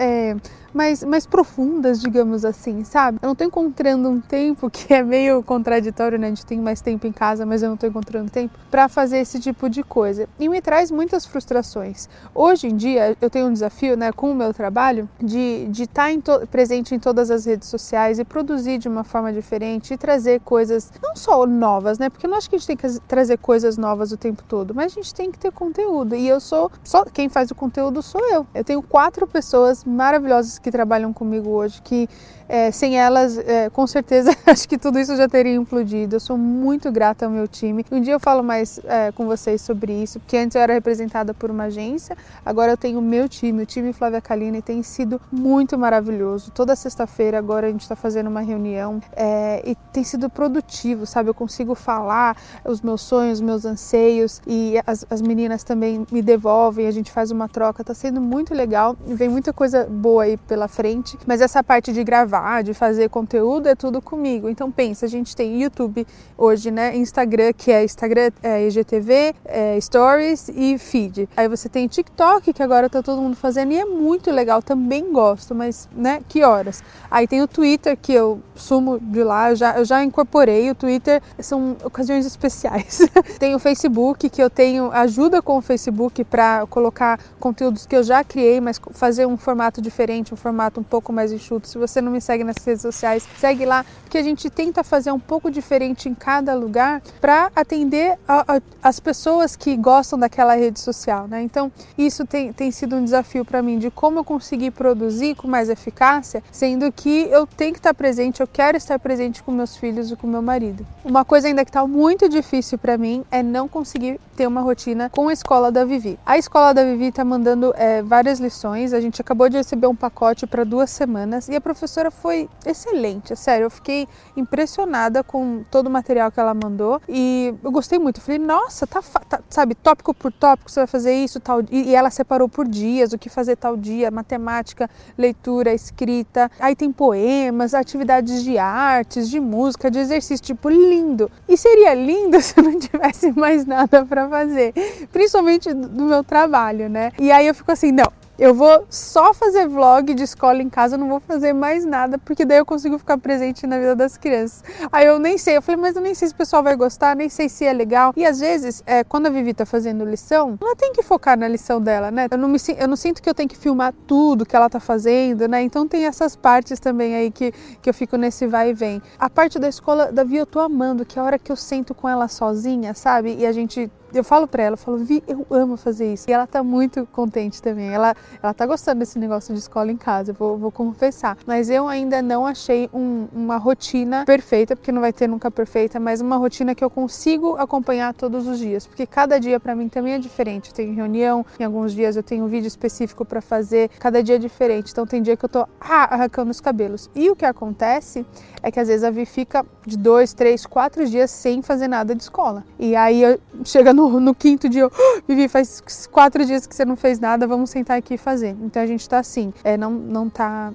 mais, 0.77 1.03
mais 1.03 1.27
profundas, 1.27 2.01
digamos 2.01 2.45
assim, 2.45 2.85
sabe? 2.85 3.19
Eu 3.23 3.29
não 3.29 3.35
tô 3.35 3.45
encontrando 3.45 4.09
um 4.09 4.21
tempo 4.21 4.69
que 4.71 4.93
é 4.93 5.03
meio 5.03 5.43
contraditório, 5.43 6.19
né? 6.19 6.27
A 6.27 6.31
gente 6.31 6.45
tem 6.45 6.61
mais 6.61 6.81
tempo 6.81 7.07
em 7.07 7.13
casa, 7.13 7.47
mas 7.47 7.63
eu 7.63 7.71
não 7.71 7.77
tô 7.77 7.87
encontrando 7.87 8.31
tempo 8.31 8.55
para 8.71 8.89
fazer 8.89 9.19
esse 9.19 9.41
tipo 9.41 9.71
de 9.71 9.83
coisa. 9.83 10.29
E 10.39 10.49
me 10.49 10.61
traz 10.61 10.91
muitas 10.91 11.25
frustrações. 11.25 12.09
Hoje 12.35 12.69
em 12.69 12.77
dia, 12.77 13.17
eu 13.21 13.31
tenho 13.31 13.47
um 13.47 13.53
desafio, 13.53 13.97
né, 13.97 14.13
com 14.13 14.31
o 14.31 14.35
meu 14.35 14.53
trabalho, 14.53 15.09
de 15.19 15.69
estar 15.73 16.11
de 16.11 16.19
tá 16.19 16.47
presente 16.51 16.95
em 16.95 16.99
todas 16.99 17.31
as 17.31 17.47
redes 17.47 17.69
sociais 17.69 18.19
e 18.19 18.25
produzir 18.25 18.79
de 18.79 18.89
uma 18.89 19.03
forma 19.03 19.33
diferente 19.33 19.95
e 19.95 19.97
trazer 19.97 20.41
coisas 20.41 20.93
não 21.03 21.17
só 21.17 21.47
novas, 21.47 21.99
né? 21.99 22.11
Porque 22.11 22.27
eu 22.27 22.31
não 22.31 22.37
acho 22.37 22.51
que 22.51 22.57
a 22.57 22.59
gente 22.59 22.67
tem 22.67 22.77
que 22.77 23.01
trazer 23.09 23.39
coisas 23.39 23.79
novas 23.79 24.13
o 24.13 24.17
tempo 24.17 24.43
todo, 24.47 24.75
mas 24.75 24.93
a 24.93 24.95
gente 24.95 25.15
tem 25.15 25.31
que 25.31 25.39
ter 25.39 25.51
conteúdo. 25.53 26.15
E 26.15 26.29
eu 26.29 26.39
sou 26.41 26.71
só 26.85 27.05
quem 27.05 27.29
faz 27.29 27.51
o 27.51 27.55
conteúdo 27.55 28.03
sou 28.03 28.21
eu. 28.29 28.47
Eu 28.55 28.65
tenho 28.65 28.83
quatro 28.83 29.27
pessoas 29.27 29.85
maravilhosas 29.85 30.59
que 30.67 30.71
trabalham 30.73 31.13
comigo 31.13 31.51
hoje 31.51 31.81
que 31.81 32.09
é, 32.49 32.71
sem 32.71 32.99
elas, 32.99 33.39
é, 33.39 33.71
com 33.71 33.87
certeza, 33.87 34.31
acho 34.47 34.69
que 34.69 34.79
tudo 34.79 34.99
isso 34.99 35.17
já 35.17 35.29
teria 35.29 35.55
implodido. 35.55 36.17
Eu 36.17 36.21
sou 36.21 36.37
muito 36.37 36.91
grata 36.93 37.27
ao 37.27 37.31
meu 37.31 37.49
time. 37.49 37.85
Um 37.91 38.01
dia 38.01 38.15
eu 38.15 38.21
falo 38.21 38.43
mais 38.43 38.81
é, 38.85 39.13
com 39.13 39.27
vocês 39.27 39.61
sobre 39.61 39.93
isso, 39.93 40.21
porque 40.21 40.37
antes 40.37 40.55
eu 40.55 40.61
era 40.61 40.75
representada 40.75 41.35
por 41.35 41.51
uma 41.51 41.65
agência, 41.65 42.17
agora 42.45 42.73
eu 42.73 42.77
tenho 42.77 42.99
o 42.99 43.03
meu 43.03 43.29
time, 43.29 43.63
o 43.63 43.67
time 43.67 43.93
Flávia 43.93 44.21
Kalina, 44.21 44.59
e 44.59 44.63
tem 44.63 44.83
sido 44.83 45.21
muito 45.33 45.79
maravilhoso. 45.79 46.51
Toda 46.51 46.77
sexta-feira 46.77 47.39
agora 47.39 47.67
a 47.67 47.71
gente 47.71 47.83
está 47.83 47.97
fazendo 47.97 48.29
uma 48.29 48.41
reunião 48.41 49.01
é, 49.13 49.63
e 49.65 49.75
tem 49.93 50.05
sido 50.05 50.29
produtivo, 50.29 51.07
sabe? 51.07 51.31
Eu 51.31 51.35
consigo 51.35 51.75
falar 51.75 52.37
os 52.65 52.81
meus 52.81 53.03
sonhos, 53.03 53.39
os 53.39 53.45
meus 53.45 53.65
anseios 53.65 54.41
e 54.47 54.75
as, 54.87 55.05
as 55.09 55.23
meninas 55.23 55.65
também 55.65 56.07
me 56.13 56.23
devolvem, 56.23 56.87
a 56.87 56.91
gente 56.91 57.11
faz 57.11 57.31
uma 57.31 57.49
troca. 57.49 57.83
Está 57.83 57.95
sendo 57.95 58.21
muito 58.21 58.55
legal 58.55 58.97
vem 59.07 59.29
muita 59.29 59.53
coisa 59.53 59.85
boa 59.85 60.25
aí 60.25 60.37
pela 60.37 60.69
frente, 60.69 61.19
mas 61.27 61.41
essa 61.41 61.63
parte 61.63 61.93
de 61.93 62.03
gravar 62.05 62.36
gravar, 62.37 62.63
de 62.63 62.75
fazer 62.75 63.09
conteúdo, 63.09 63.69
é 63.69 63.75
tudo 63.75 64.01
comigo. 64.01 64.49
Então 64.49 64.71
pensa, 64.71 65.07
a 65.07 65.09
gente 65.09 65.35
tem 65.35 65.63
YouTube 65.63 66.07
hoje, 66.37 66.71
né? 66.71 66.97
Instagram, 66.97 67.53
que 67.53 67.73
é 67.73 67.85
Instagram, 67.85 68.31
é 68.43 68.67
IGTV, 68.67 69.35
é 69.45 69.81
Stories 69.81 70.49
e 70.49 70.79
Feed. 70.79 71.29
Aí 71.37 71.49
você 71.49 71.69
tem 71.69 71.87
TikTok, 71.87 72.53
que 72.53 72.63
agora 72.63 72.89
tá 72.89 73.03
todo 73.03 73.21
mundo 73.21 73.37
fazendo 73.37 73.73
e 73.73 73.79
é 73.79 73.85
muito 73.85 74.31
legal, 74.31 74.63
também 74.63 75.13
gosto, 75.13 75.55
mas, 75.55 75.89
né, 75.93 76.21
que 76.29 76.43
horas? 76.43 76.83
Aí 77.11 77.27
tem 77.27 77.43
o 77.43 77.49
Twitter, 77.49 77.97
que 77.97 78.13
eu 78.13 78.41
sumo 78.55 78.99
de 79.01 79.23
lá, 79.23 79.51
eu 79.51 79.57
já, 79.57 79.79
eu 79.79 79.85
já 79.85 80.03
incorporei 80.03 80.71
o 80.71 80.75
Twitter, 80.75 81.23
são 81.39 81.77
ocasiões 81.85 82.27
especiais. 82.27 83.01
tem 83.39 83.55
o 83.55 83.59
Facebook, 83.59 84.29
que 84.29 84.43
eu 84.43 84.51
tenho 84.51 84.91
ajuda 84.93 85.41
com 85.41 85.59
o 85.59 85.63
Facebook 85.63 86.25
para 86.25 86.67
colocar 86.67 87.19
conteúdos 87.39 87.87
que 87.87 87.97
eu 87.97 88.03
já 88.03 88.23
criei, 88.23 88.61
mas 88.61 88.81
fazer 88.93 89.27
um 89.27 89.37
formato 89.37 89.81
diferente, 89.81 90.35
um 90.35 90.37
formato 90.37 90.81
um 90.81 90.85
pouco 90.85 91.13
mais 91.13 91.33
enxuto. 91.33 91.69
Se 91.69 91.79
você 91.79 92.01
não 92.01 92.13
me 92.13 92.21
segue 92.27 92.45
nas 92.45 92.57
redes 92.65 92.83
sociais, 92.83 93.27
segue 93.39 93.65
lá, 93.65 93.87
porque 94.03 94.19
a 94.19 94.23
gente 94.23 94.51
tenta 94.51 94.83
fazer 94.83 95.13
um 95.13 95.19
pouco 95.19 95.51
diferente 95.51 96.09
em 96.09 96.15
cada 96.15 96.55
lugar 96.55 97.01
para 97.21 97.51
atender 97.55 98.19
a, 98.27 98.57
a, 98.57 98.61
as 98.83 98.99
pessoas 99.01 99.57
que 99.57 99.77
gostam 99.77 100.19
daquela 100.19 100.55
rede 100.55 100.81
social, 100.81 101.29
né? 101.29 101.43
Então, 101.43 101.71
isso 101.97 102.27
tem, 102.27 102.53
tem 102.53 102.71
sido 102.71 102.97
um 102.97 103.05
desafio 103.05 103.45
para 103.45 103.63
mim 103.63 103.79
de 103.79 103.91
como 103.91 104.19
eu 104.19 104.25
conseguir 104.25 104.73
produzir 104.73 105.37
com 105.37 105.47
mais 105.47 105.69
eficácia, 105.69 106.43
sendo 106.51 106.91
que 106.91 107.29
eu 107.31 107.47
tenho 107.47 107.73
que 107.73 107.79
estar 107.79 107.95
presente, 107.95 108.41
eu 108.41 108.47
quero 108.47 108.77
estar 108.77 108.99
presente 108.99 109.43
com 109.43 109.53
meus 109.53 109.77
filhos 109.77 110.11
e 110.11 110.17
com 110.17 110.27
meu 110.27 110.43
marido. 110.43 110.87
Uma 111.05 111.25
coisa 111.25 111.49
ainda 111.49 111.65
que 111.65 111.71
está 111.71 111.87
muito 111.87 112.29
difícil 112.29 112.79
para 112.79 112.99
mim 112.99 113.25
é 113.31 113.43
não 113.43 113.69
conseguir 113.69 114.21
ter 114.37 114.47
uma 114.47 114.61
rotina 114.61 115.09
com 115.11 115.29
a 115.29 115.33
escola 115.33 115.71
da 115.71 115.85
Vivi. 115.85 116.19
A 116.27 116.37
escola 116.37 116.75
da 116.75 116.85
Vivi 116.85 117.07
está 117.07 117.25
mandando 117.25 117.73
é, 117.77 118.03
várias 118.03 118.39
lições, 118.39 118.93
a 118.93 119.01
gente 119.01 119.21
acabou 119.21 119.49
de 119.49 119.57
receber 119.57 119.87
um 119.87 119.95
pacote 119.95 120.47
para 120.47 120.65
duas 120.65 120.91
semanas 120.91 121.49
e 121.49 121.55
a 121.55 121.61
professora 121.61 122.11
foi 122.23 122.49
excelente, 122.65 123.33
é 123.33 123.37
sério, 123.37 123.65
eu 123.65 123.71
fiquei 123.71 124.09
impressionada 124.37 125.23
com 125.23 125.63
todo 125.71 125.87
o 125.87 125.91
material 125.91 126.31
que 126.31 126.41
ela 126.41 126.55
mandou 126.55 127.01
e 127.09 127.55
eu 127.63 127.71
gostei 127.71 127.99
muito. 127.99 128.19
Eu 128.19 128.23
falei, 128.23 128.39
nossa, 128.39 128.87
tá, 128.87 129.03
tá, 129.29 129.41
sabe, 129.49 129.75
tópico 129.75 130.15
por 130.15 130.33
tópico, 130.33 130.71
você 130.71 130.81
vai 130.81 130.87
fazer 130.87 131.15
isso, 131.15 131.41
tal. 131.41 131.61
E, 131.71 131.91
e 131.91 131.95
ela 131.95 132.11
separou 132.11 132.49
por 132.49 132.67
dias 132.67 133.13
o 133.13 133.19
que 133.19 133.29
fazer 133.29 133.57
tal 133.57 133.77
dia, 133.77 134.11
matemática, 134.11 134.89
leitura, 135.17 135.73
escrita. 135.73 136.51
Aí 136.59 136.75
tem 136.75 136.93
poemas, 136.93 137.75
atividades 137.75 138.43
de 138.43 138.59
artes, 138.59 139.29
de 139.29 139.41
música, 139.41 139.91
de 139.91 139.99
exercício, 139.99 140.45
tipo, 140.45 140.69
lindo. 140.69 141.31
E 141.49 141.57
seria 141.57 141.95
lindo 141.95 142.41
se 142.43 142.59
eu 142.59 142.65
não 142.65 142.79
tivesse 142.79 143.33
mais 143.33 143.65
nada 143.67 144.05
para 144.05 144.29
fazer, 144.29 144.73
principalmente 145.13 145.73
do 145.73 146.05
meu 146.05 146.25
trabalho, 146.25 146.89
né? 146.89 147.13
E 147.19 147.31
aí 147.31 147.47
eu 147.47 147.55
fico 147.55 147.71
assim, 147.73 147.93
não, 147.93 148.11
eu 148.39 148.55
vou 148.55 148.87
só 148.91 149.33
fazer 149.33 149.67
vlog 149.67 150.15
de 150.15 150.23
escola 150.23 150.63
em 150.63 150.69
casa, 150.69 150.97
não 150.97 151.09
vou 151.09 151.21
fazer 151.21 151.53
mais 151.53 151.85
nada, 151.85 152.19
porque 152.19 152.45
daí 152.45 152.59
eu 152.59 152.67
consigo 152.67 152.99
ficar 152.99 153.19
presente 153.19 153.67
na 153.67 153.79
vida 153.79 153.97
das 153.97 154.17
crianças. 154.17 154.63
Aí 154.93 155.07
eu 155.07 155.19
nem 155.19 155.39
sei, 155.39 155.57
eu 155.57 155.63
falei, 155.63 155.81
mas 155.81 155.97
eu 155.97 156.03
nem 156.03 156.15
sei 156.15 156.29
se 156.29 156.35
o 156.35 156.37
pessoal 156.37 156.63
vai 156.63 156.77
gostar, 156.77 157.17
nem 157.17 157.29
sei 157.29 157.49
se 157.49 157.65
é 157.65 157.73
legal. 157.73 158.13
E 158.17 158.25
às 158.27 158.41
vezes, 158.41 158.83
é, 158.87 159.03
quando 159.05 159.27
a 159.27 159.31
Vivi 159.31 159.55
tá 159.55 159.65
fazendo 159.65 160.05
lição, 160.05 160.59
ela 160.61 160.77
tem 160.77 160.93
que 160.93 161.03
focar 161.03 161.39
na 161.39 161.49
lição 161.49 161.81
dela, 161.81 162.11
né? 162.11 162.27
Eu 162.31 162.39
não, 162.39 162.49
me, 162.49 162.59
eu 162.79 162.89
não 162.89 162.97
sinto 162.97 163.23
que 163.23 163.29
eu 163.29 163.35
tenho 163.35 163.49
que 163.49 163.57
filmar 163.57 163.95
tudo 164.07 164.45
que 164.45 164.55
ela 164.55 164.69
tá 164.69 164.81
fazendo, 164.81 165.49
né? 165.49 165.63
Então 165.63 165.89
tem 165.89 166.07
essas 166.07 166.37
partes 166.37 166.79
também 166.79 167.15
aí 167.15 167.31
que, 167.31 167.53
que 167.81 167.89
eu 167.89 167.95
fico 167.95 168.17
nesse 168.17 168.47
vai 168.47 168.71
e 168.71 168.75
vem. 168.75 169.03
A 169.19 169.31
parte 169.31 169.59
da 169.59 169.69
escola 169.69 170.13
da 170.13 170.25
Vi 170.25 170.37
eu 170.37 170.47
tô 170.47 170.61
amando, 170.61 171.05
que 171.05 171.19
é 171.19 171.23
a 171.23 171.25
hora 171.25 171.39
que 171.39 171.51
eu 171.51 171.57
sento 171.57 171.95
com 171.95 172.09
ela 172.09 172.29
sozinha, 172.29 172.95
sabe? 172.95 173.35
E 173.39 173.47
a 173.47 173.53
gente 173.53 173.91
eu 174.13 174.25
falo 174.25 174.47
para 174.47 174.63
ela, 174.63 174.75
eu 174.75 174.79
falo, 174.79 174.99
Vi, 174.99 175.23
eu 175.27 175.47
amo 175.51 175.77
fazer 175.77 176.13
isso. 176.13 176.29
E 176.29 176.33
ela 176.33 176.47
tá 176.47 176.63
muito 176.63 177.07
contente 177.13 177.61
também. 177.61 177.93
Ela, 177.93 178.15
ela 178.43 178.55
tá 178.55 178.67
gostando 178.67 179.01
desse 179.01 179.19
negócio 179.19 179.53
de 179.53 179.61
escola 179.61 179.91
em 179.91 179.97
casa, 179.97 180.33
vou, 180.33 180.57
vou 180.57 180.71
confessar. 180.71 181.37
Mas 181.47 181.69
eu 181.71 181.89
ainda 181.89 182.23
não 182.23 182.47
achei 182.47 182.89
um, 182.93 183.27
uma 183.33 183.57
rotina 183.57 184.25
perfeita, 184.25 184.77
porque 184.77 184.93
não 184.93 185.01
vai 185.01 185.13
ter 185.13 185.29
nunca 185.29 185.51
perfeita, 185.51 185.99
mas 185.99 186.21
uma 186.21 186.37
rotina 186.37 186.75
que 186.75 186.85
eu 186.85 186.91
consigo 186.91 187.57
acompanhar 187.57 188.15
todos 188.15 188.47
os 188.47 188.59
dias. 188.59 188.87
Porque 188.87 189.07
cada 189.07 189.39
dia 189.39 189.59
para 189.59 189.75
mim 189.75 189.89
também 189.89 190.15
é 190.15 190.19
diferente. 190.19 190.71
Eu 190.71 190.75
tenho 190.75 190.95
reunião, 190.95 191.45
em 191.59 191.65
alguns 191.65 191.93
dias 191.93 192.17
eu 192.17 192.23
tenho 192.23 192.45
um 192.45 192.49
vídeo 192.49 192.69
específico 192.69 193.25
para 193.25 193.41
fazer, 193.41 193.91
cada 193.99 194.23
dia 194.23 194.37
é 194.37 194.39
diferente. 194.39 194.93
Então 194.93 195.07
tem 195.07 195.23
dia 195.23 195.37
que 195.37 195.45
eu 195.45 195.49
tô 195.49 195.67
ah, 195.81 196.15
arrancando 196.15 196.51
os 196.51 196.61
cabelos. 196.61 197.11
E 197.15 197.31
o 197.31 197.37
que 197.37 197.45
acontece 197.45 198.25
é 198.63 198.71
que 198.71 198.81
às 198.81 198.89
vezes 198.89 199.05
a 199.05 199.11
Vi 199.11 199.27
fica 199.27 199.65
de 199.87 199.97
dois, 199.97 200.33
três, 200.35 200.67
quatro 200.67 201.07
dias 201.07 201.31
sem 201.31 201.63
fazer 201.63 201.89
nada 201.89 202.15
de 202.15 202.23
escola. 202.23 202.65
E 202.79 202.97
aí 202.97 203.39
chega 203.65 203.93
no, 203.97 204.21
no 204.21 204.35
quinto 204.35 204.69
dia, 204.69 204.87
oh, 204.87 204.91
Vivi, 205.27 205.49
faz 205.49 205.83
quatro 206.13 206.45
dias 206.45 206.67
que 206.67 206.77
você 206.77 206.85
não 206.85 206.97
fez 206.97 207.19
nada, 207.19 207.47
vamos 207.47 207.71
sentar 207.71 207.97
aqui 207.97 208.15
e 208.15 208.19
fazer. 208.19 208.55
Então 208.61 208.83
a 208.83 208.87
gente 208.87 209.09
tá 209.09 209.19
assim, 209.19 209.53
é, 209.65 209.77
não, 209.77 209.91
não 209.91 210.29
tá. 210.29 210.73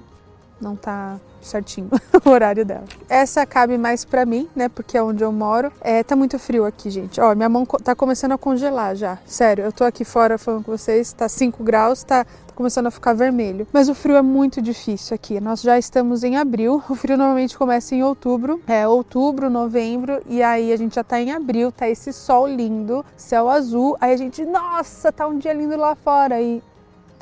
Não 0.60 0.76
tá 0.76 1.18
certinho 1.46 1.90
o 2.24 2.30
horário 2.30 2.64
dela. 2.64 2.84
Essa 3.08 3.44
cabe 3.46 3.76
mais 3.78 4.04
para 4.04 4.24
mim, 4.24 4.48
né? 4.54 4.68
Porque 4.68 4.96
é 4.96 5.02
onde 5.02 5.22
eu 5.22 5.32
moro. 5.32 5.72
É, 5.80 6.02
tá 6.02 6.16
muito 6.16 6.38
frio 6.38 6.64
aqui, 6.64 6.90
gente. 6.90 7.20
Ó, 7.20 7.34
minha 7.34 7.48
mão 7.48 7.64
tá 7.64 7.94
começando 7.94 8.32
a 8.32 8.38
congelar 8.38 8.94
já. 8.96 9.18
Sério, 9.26 9.64
eu 9.64 9.72
tô 9.72 9.84
aqui 9.84 10.04
fora 10.04 10.38
falando 10.38 10.64
com 10.64 10.72
vocês, 10.72 11.12
tá 11.12 11.28
5 11.28 11.62
graus, 11.62 12.02
tá 12.02 12.26
começando 12.54 12.86
a 12.86 12.90
ficar 12.90 13.12
vermelho. 13.12 13.66
Mas 13.72 13.88
o 13.88 13.94
frio 13.94 14.16
é 14.16 14.22
muito 14.22 14.60
difícil 14.60 15.14
aqui. 15.14 15.40
Nós 15.40 15.62
já 15.62 15.78
estamos 15.78 16.22
em 16.22 16.36
abril. 16.36 16.82
O 16.92 16.94
frio 16.94 17.16
normalmente 17.16 17.56
começa 17.56 17.94
em 17.94 18.02
outubro, 18.02 18.60
é 18.66 18.86
outubro, 18.86 19.48
novembro, 19.48 20.20
e 20.28 20.42
aí 20.42 20.72
a 20.72 20.76
gente 20.76 20.94
já 20.94 21.02
tá 21.02 21.18
em 21.18 21.32
abril, 21.32 21.72
tá 21.72 21.88
esse 21.88 22.12
sol 22.12 22.46
lindo, 22.46 23.04
céu 23.16 23.48
azul. 23.48 23.96
Aí 23.98 24.12
a 24.12 24.16
gente, 24.16 24.44
nossa, 24.44 25.10
tá 25.10 25.26
um 25.26 25.38
dia 25.38 25.54
lindo 25.54 25.74
lá 25.76 25.94
fora. 25.94 26.40
E 26.40 26.62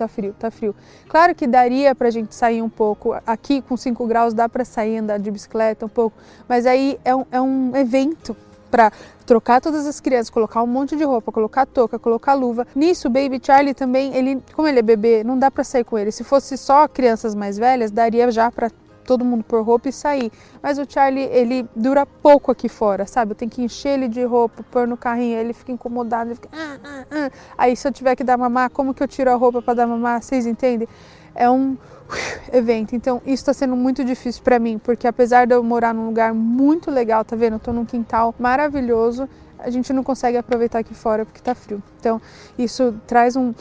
tá 0.01 0.09
frio, 0.09 0.35
tá 0.39 0.51
frio. 0.51 0.75
Claro 1.09 1.35
que 1.35 1.47
daria 1.47 1.95
pra 1.95 2.11
gente 2.11 2.35
sair 2.35 2.63
um 2.63 2.69
pouco. 2.69 3.15
Aqui 3.27 3.61
com 3.61 3.77
5 3.77 4.07
graus 4.07 4.33
dá 4.33 4.49
para 4.49 4.65
sair 4.65 4.99
andar 4.99 5.19
de 5.19 5.31
bicicleta 5.31 5.85
um 5.85 5.89
pouco, 5.89 6.17
mas 6.49 6.65
aí 6.67 6.99
é 7.05 7.15
um, 7.15 7.27
é 7.31 7.41
um 7.41 7.77
evento 7.77 8.35
para 8.71 8.93
trocar 9.27 9.61
todas 9.61 9.87
as 9.87 10.01
crianças, 10.01 10.31
colocar 10.31 10.63
um 10.63 10.67
monte 10.67 10.97
de 10.97 11.05
roupa, 11.05 11.33
colocar 11.33 11.67
touca, 11.67 11.99
colocar 11.99 12.35
luva. 12.35 12.67
Nisso, 12.75 13.09
o 13.09 13.11
Baby 13.11 13.41
Charlie 13.43 13.75
também, 13.75 14.15
ele, 14.15 14.41
como 14.55 14.67
ele 14.69 14.79
é 14.79 14.83
bebê, 14.83 15.25
não 15.25 15.39
dá 15.39 15.51
para 15.51 15.65
sair 15.65 15.85
com 15.85 15.99
ele. 15.99 16.13
Se 16.13 16.25
fosse 16.25 16.57
só 16.57 16.87
crianças 16.89 17.35
mais 17.35 17.59
velhas, 17.59 17.91
daria 17.91 18.31
já 18.31 18.51
para 18.51 18.71
todo 19.11 19.25
mundo 19.25 19.43
pôr 19.43 19.61
roupa 19.65 19.89
e 19.89 19.93
sair. 19.93 20.31
Mas 20.63 20.79
o 20.79 20.87
Charlie, 20.89 21.25
ele 21.33 21.69
dura 21.75 22.07
pouco 22.07 22.53
aqui 22.53 22.69
fora, 22.69 23.07
sabe? 23.07 23.33
Eu 23.33 23.35
tenho 23.35 23.51
que 23.51 23.61
encher 23.61 23.95
ele 23.95 24.07
de 24.07 24.23
roupa, 24.23 24.65
pôr 24.71 24.87
no 24.87 24.97
carrinho, 24.97 25.37
ele 25.37 25.53
fica 25.53 25.73
incomodado, 25.73 26.31
ele 26.31 26.37
fica... 26.37 26.49
Ah, 26.53 26.77
ah, 26.85 27.05
ah. 27.11 27.31
Aí 27.59 27.75
se 27.75 27.89
eu 27.89 27.91
tiver 27.91 28.15
que 28.15 28.23
dar 28.23 28.39
mamar, 28.39 28.71
como 28.71 28.95
que 28.95 29.03
eu 29.03 29.09
tiro 29.09 29.29
a 29.29 29.35
roupa 29.35 29.61
para 29.61 29.75
dar 29.75 29.87
mamar? 29.89 30.23
Vocês 30.23 30.47
entendem? 30.47 30.87
É 31.35 31.51
um 31.51 31.77
evento. 32.53 32.95
Então, 32.95 33.21
isso 33.27 33.43
está 33.43 33.53
sendo 33.53 33.75
muito 33.75 34.05
difícil 34.05 34.45
para 34.45 34.61
mim, 34.61 34.79
porque 34.79 35.09
apesar 35.09 35.45
de 35.45 35.57
eu 35.57 35.61
morar 35.61 35.93
num 35.93 36.07
lugar 36.07 36.33
muito 36.33 36.89
legal, 36.89 37.25
tá 37.25 37.35
vendo? 37.35 37.55
Eu 37.55 37.59
tô 37.59 37.73
num 37.73 37.85
quintal 37.85 38.33
maravilhoso, 38.39 39.29
a 39.59 39.71
gente 39.71 39.93
não 39.93 40.05
consegue 40.05 40.37
aproveitar 40.37 40.79
aqui 40.79 40.95
fora 40.95 41.25
porque 41.25 41.41
tá 41.41 41.53
frio. 41.53 41.83
Então, 41.99 42.23
isso 42.57 42.95
traz 43.09 43.35
um, 43.35 43.53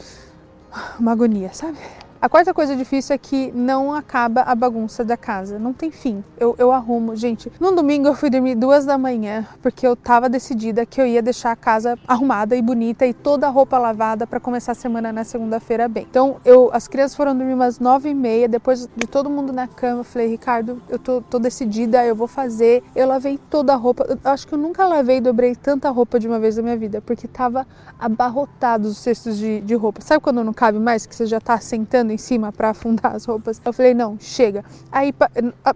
uma 0.96 1.10
agonia, 1.10 1.52
sabe? 1.52 1.76
A 2.22 2.28
quarta 2.28 2.52
coisa 2.52 2.76
difícil 2.76 3.14
é 3.14 3.18
que 3.18 3.50
não 3.52 3.94
acaba 3.94 4.42
a 4.42 4.54
bagunça 4.54 5.02
da 5.02 5.16
casa, 5.16 5.58
não 5.58 5.72
tem 5.72 5.90
fim. 5.90 6.22
Eu, 6.38 6.54
eu 6.58 6.70
arrumo, 6.70 7.16
gente. 7.16 7.50
No 7.58 7.74
domingo 7.74 8.08
eu 8.08 8.14
fui 8.14 8.28
dormir 8.28 8.56
duas 8.56 8.84
da 8.84 8.98
manhã 8.98 9.46
porque 9.62 9.86
eu 9.86 9.96
tava 9.96 10.28
decidida 10.28 10.84
que 10.84 11.00
eu 11.00 11.06
ia 11.06 11.22
deixar 11.22 11.50
a 11.50 11.56
casa 11.56 11.98
arrumada 12.06 12.54
e 12.54 12.60
bonita 12.60 13.06
e 13.06 13.14
toda 13.14 13.46
a 13.46 13.50
roupa 13.50 13.78
lavada 13.78 14.26
para 14.26 14.38
começar 14.38 14.72
a 14.72 14.74
semana 14.74 15.10
na 15.10 15.24
segunda-feira 15.24 15.88
bem. 15.88 16.06
Então 16.10 16.36
eu, 16.44 16.68
as 16.74 16.86
crianças 16.86 17.16
foram 17.16 17.34
dormir 17.34 17.54
umas 17.54 17.78
nove 17.78 18.10
e 18.10 18.14
meia, 18.14 18.46
depois 18.46 18.86
de 18.94 19.06
todo 19.06 19.30
mundo 19.30 19.50
na 19.50 19.66
cama, 19.66 20.00
eu 20.00 20.04
falei, 20.04 20.28
Ricardo, 20.28 20.82
eu 20.90 20.98
tô, 20.98 21.22
tô 21.22 21.38
decidida, 21.38 22.04
eu 22.04 22.14
vou 22.14 22.28
fazer. 22.28 22.84
Eu 22.94 23.08
lavei 23.08 23.40
toda 23.48 23.72
a 23.72 23.76
roupa. 23.76 24.04
Eu 24.06 24.18
acho 24.30 24.46
que 24.46 24.52
eu 24.52 24.58
nunca 24.58 24.86
lavei 24.86 25.16
e 25.16 25.20
dobrei 25.22 25.56
tanta 25.56 25.88
roupa 25.88 26.20
de 26.20 26.28
uma 26.28 26.38
vez 26.38 26.58
na 26.58 26.64
minha 26.64 26.76
vida 26.76 27.00
porque 27.00 27.26
tava 27.26 27.66
abarrotado 27.98 28.88
os 28.88 28.98
cestos 28.98 29.38
de, 29.38 29.62
de 29.62 29.74
roupa. 29.74 30.02
Sabe 30.02 30.22
quando 30.22 30.44
não 30.44 30.52
cabe 30.52 30.78
mais 30.78 31.06
que 31.06 31.16
você 31.16 31.24
já 31.24 31.40
tá 31.40 31.58
sentando 31.58 32.09
em 32.10 32.18
cima 32.18 32.52
para 32.52 32.70
afundar 32.70 33.14
as 33.14 33.24
roupas. 33.24 33.60
Eu 33.64 33.72
falei, 33.72 33.94
não, 33.94 34.18
chega. 34.18 34.64
Aí 34.90 35.12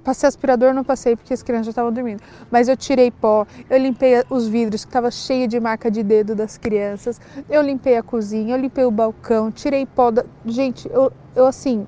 passei 0.03 0.29
aspirador, 0.29 0.75
não 0.75 0.85
passei 0.85 1.17
porque 1.17 1.33
as 1.33 1.43
crianças 1.43 1.67
já 1.67 1.71
estavam 1.71 1.93
dormindo. 1.93 2.23
Mas 2.51 2.69
eu 2.69 2.77
tirei 2.77 3.11
pó, 3.11 3.47
eu 3.69 3.79
limpei 3.79 4.23
os 4.29 4.47
vidros 4.47 4.85
que 4.85 4.91
estava 4.91 5.11
cheio 5.11 5.49
de 5.49 5.59
marca 5.61 5.91
de 5.91 6.03
dedo 6.03 6.35
das 6.35 6.59
crianças. 6.59 7.21
Eu 7.49 7.63
limpei 7.63 7.97
a 7.97 8.03
cozinha, 8.03 8.55
eu 8.55 8.61
limpei 8.61 8.85
o 8.85 8.91
balcão, 8.91 9.51
tirei 9.51 9.87
pó 9.87 10.11
da... 10.11 10.25
Gente, 10.45 10.89
eu, 10.93 11.13
eu 11.35 11.47
assim, 11.47 11.87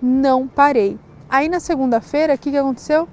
não 0.00 0.46
parei. 0.46 0.98
Aí 1.28 1.48
na 1.48 1.60
segunda-feira, 1.60 2.34
o 2.34 2.38
que, 2.38 2.50
que 2.50 2.56
aconteceu? 2.56 3.06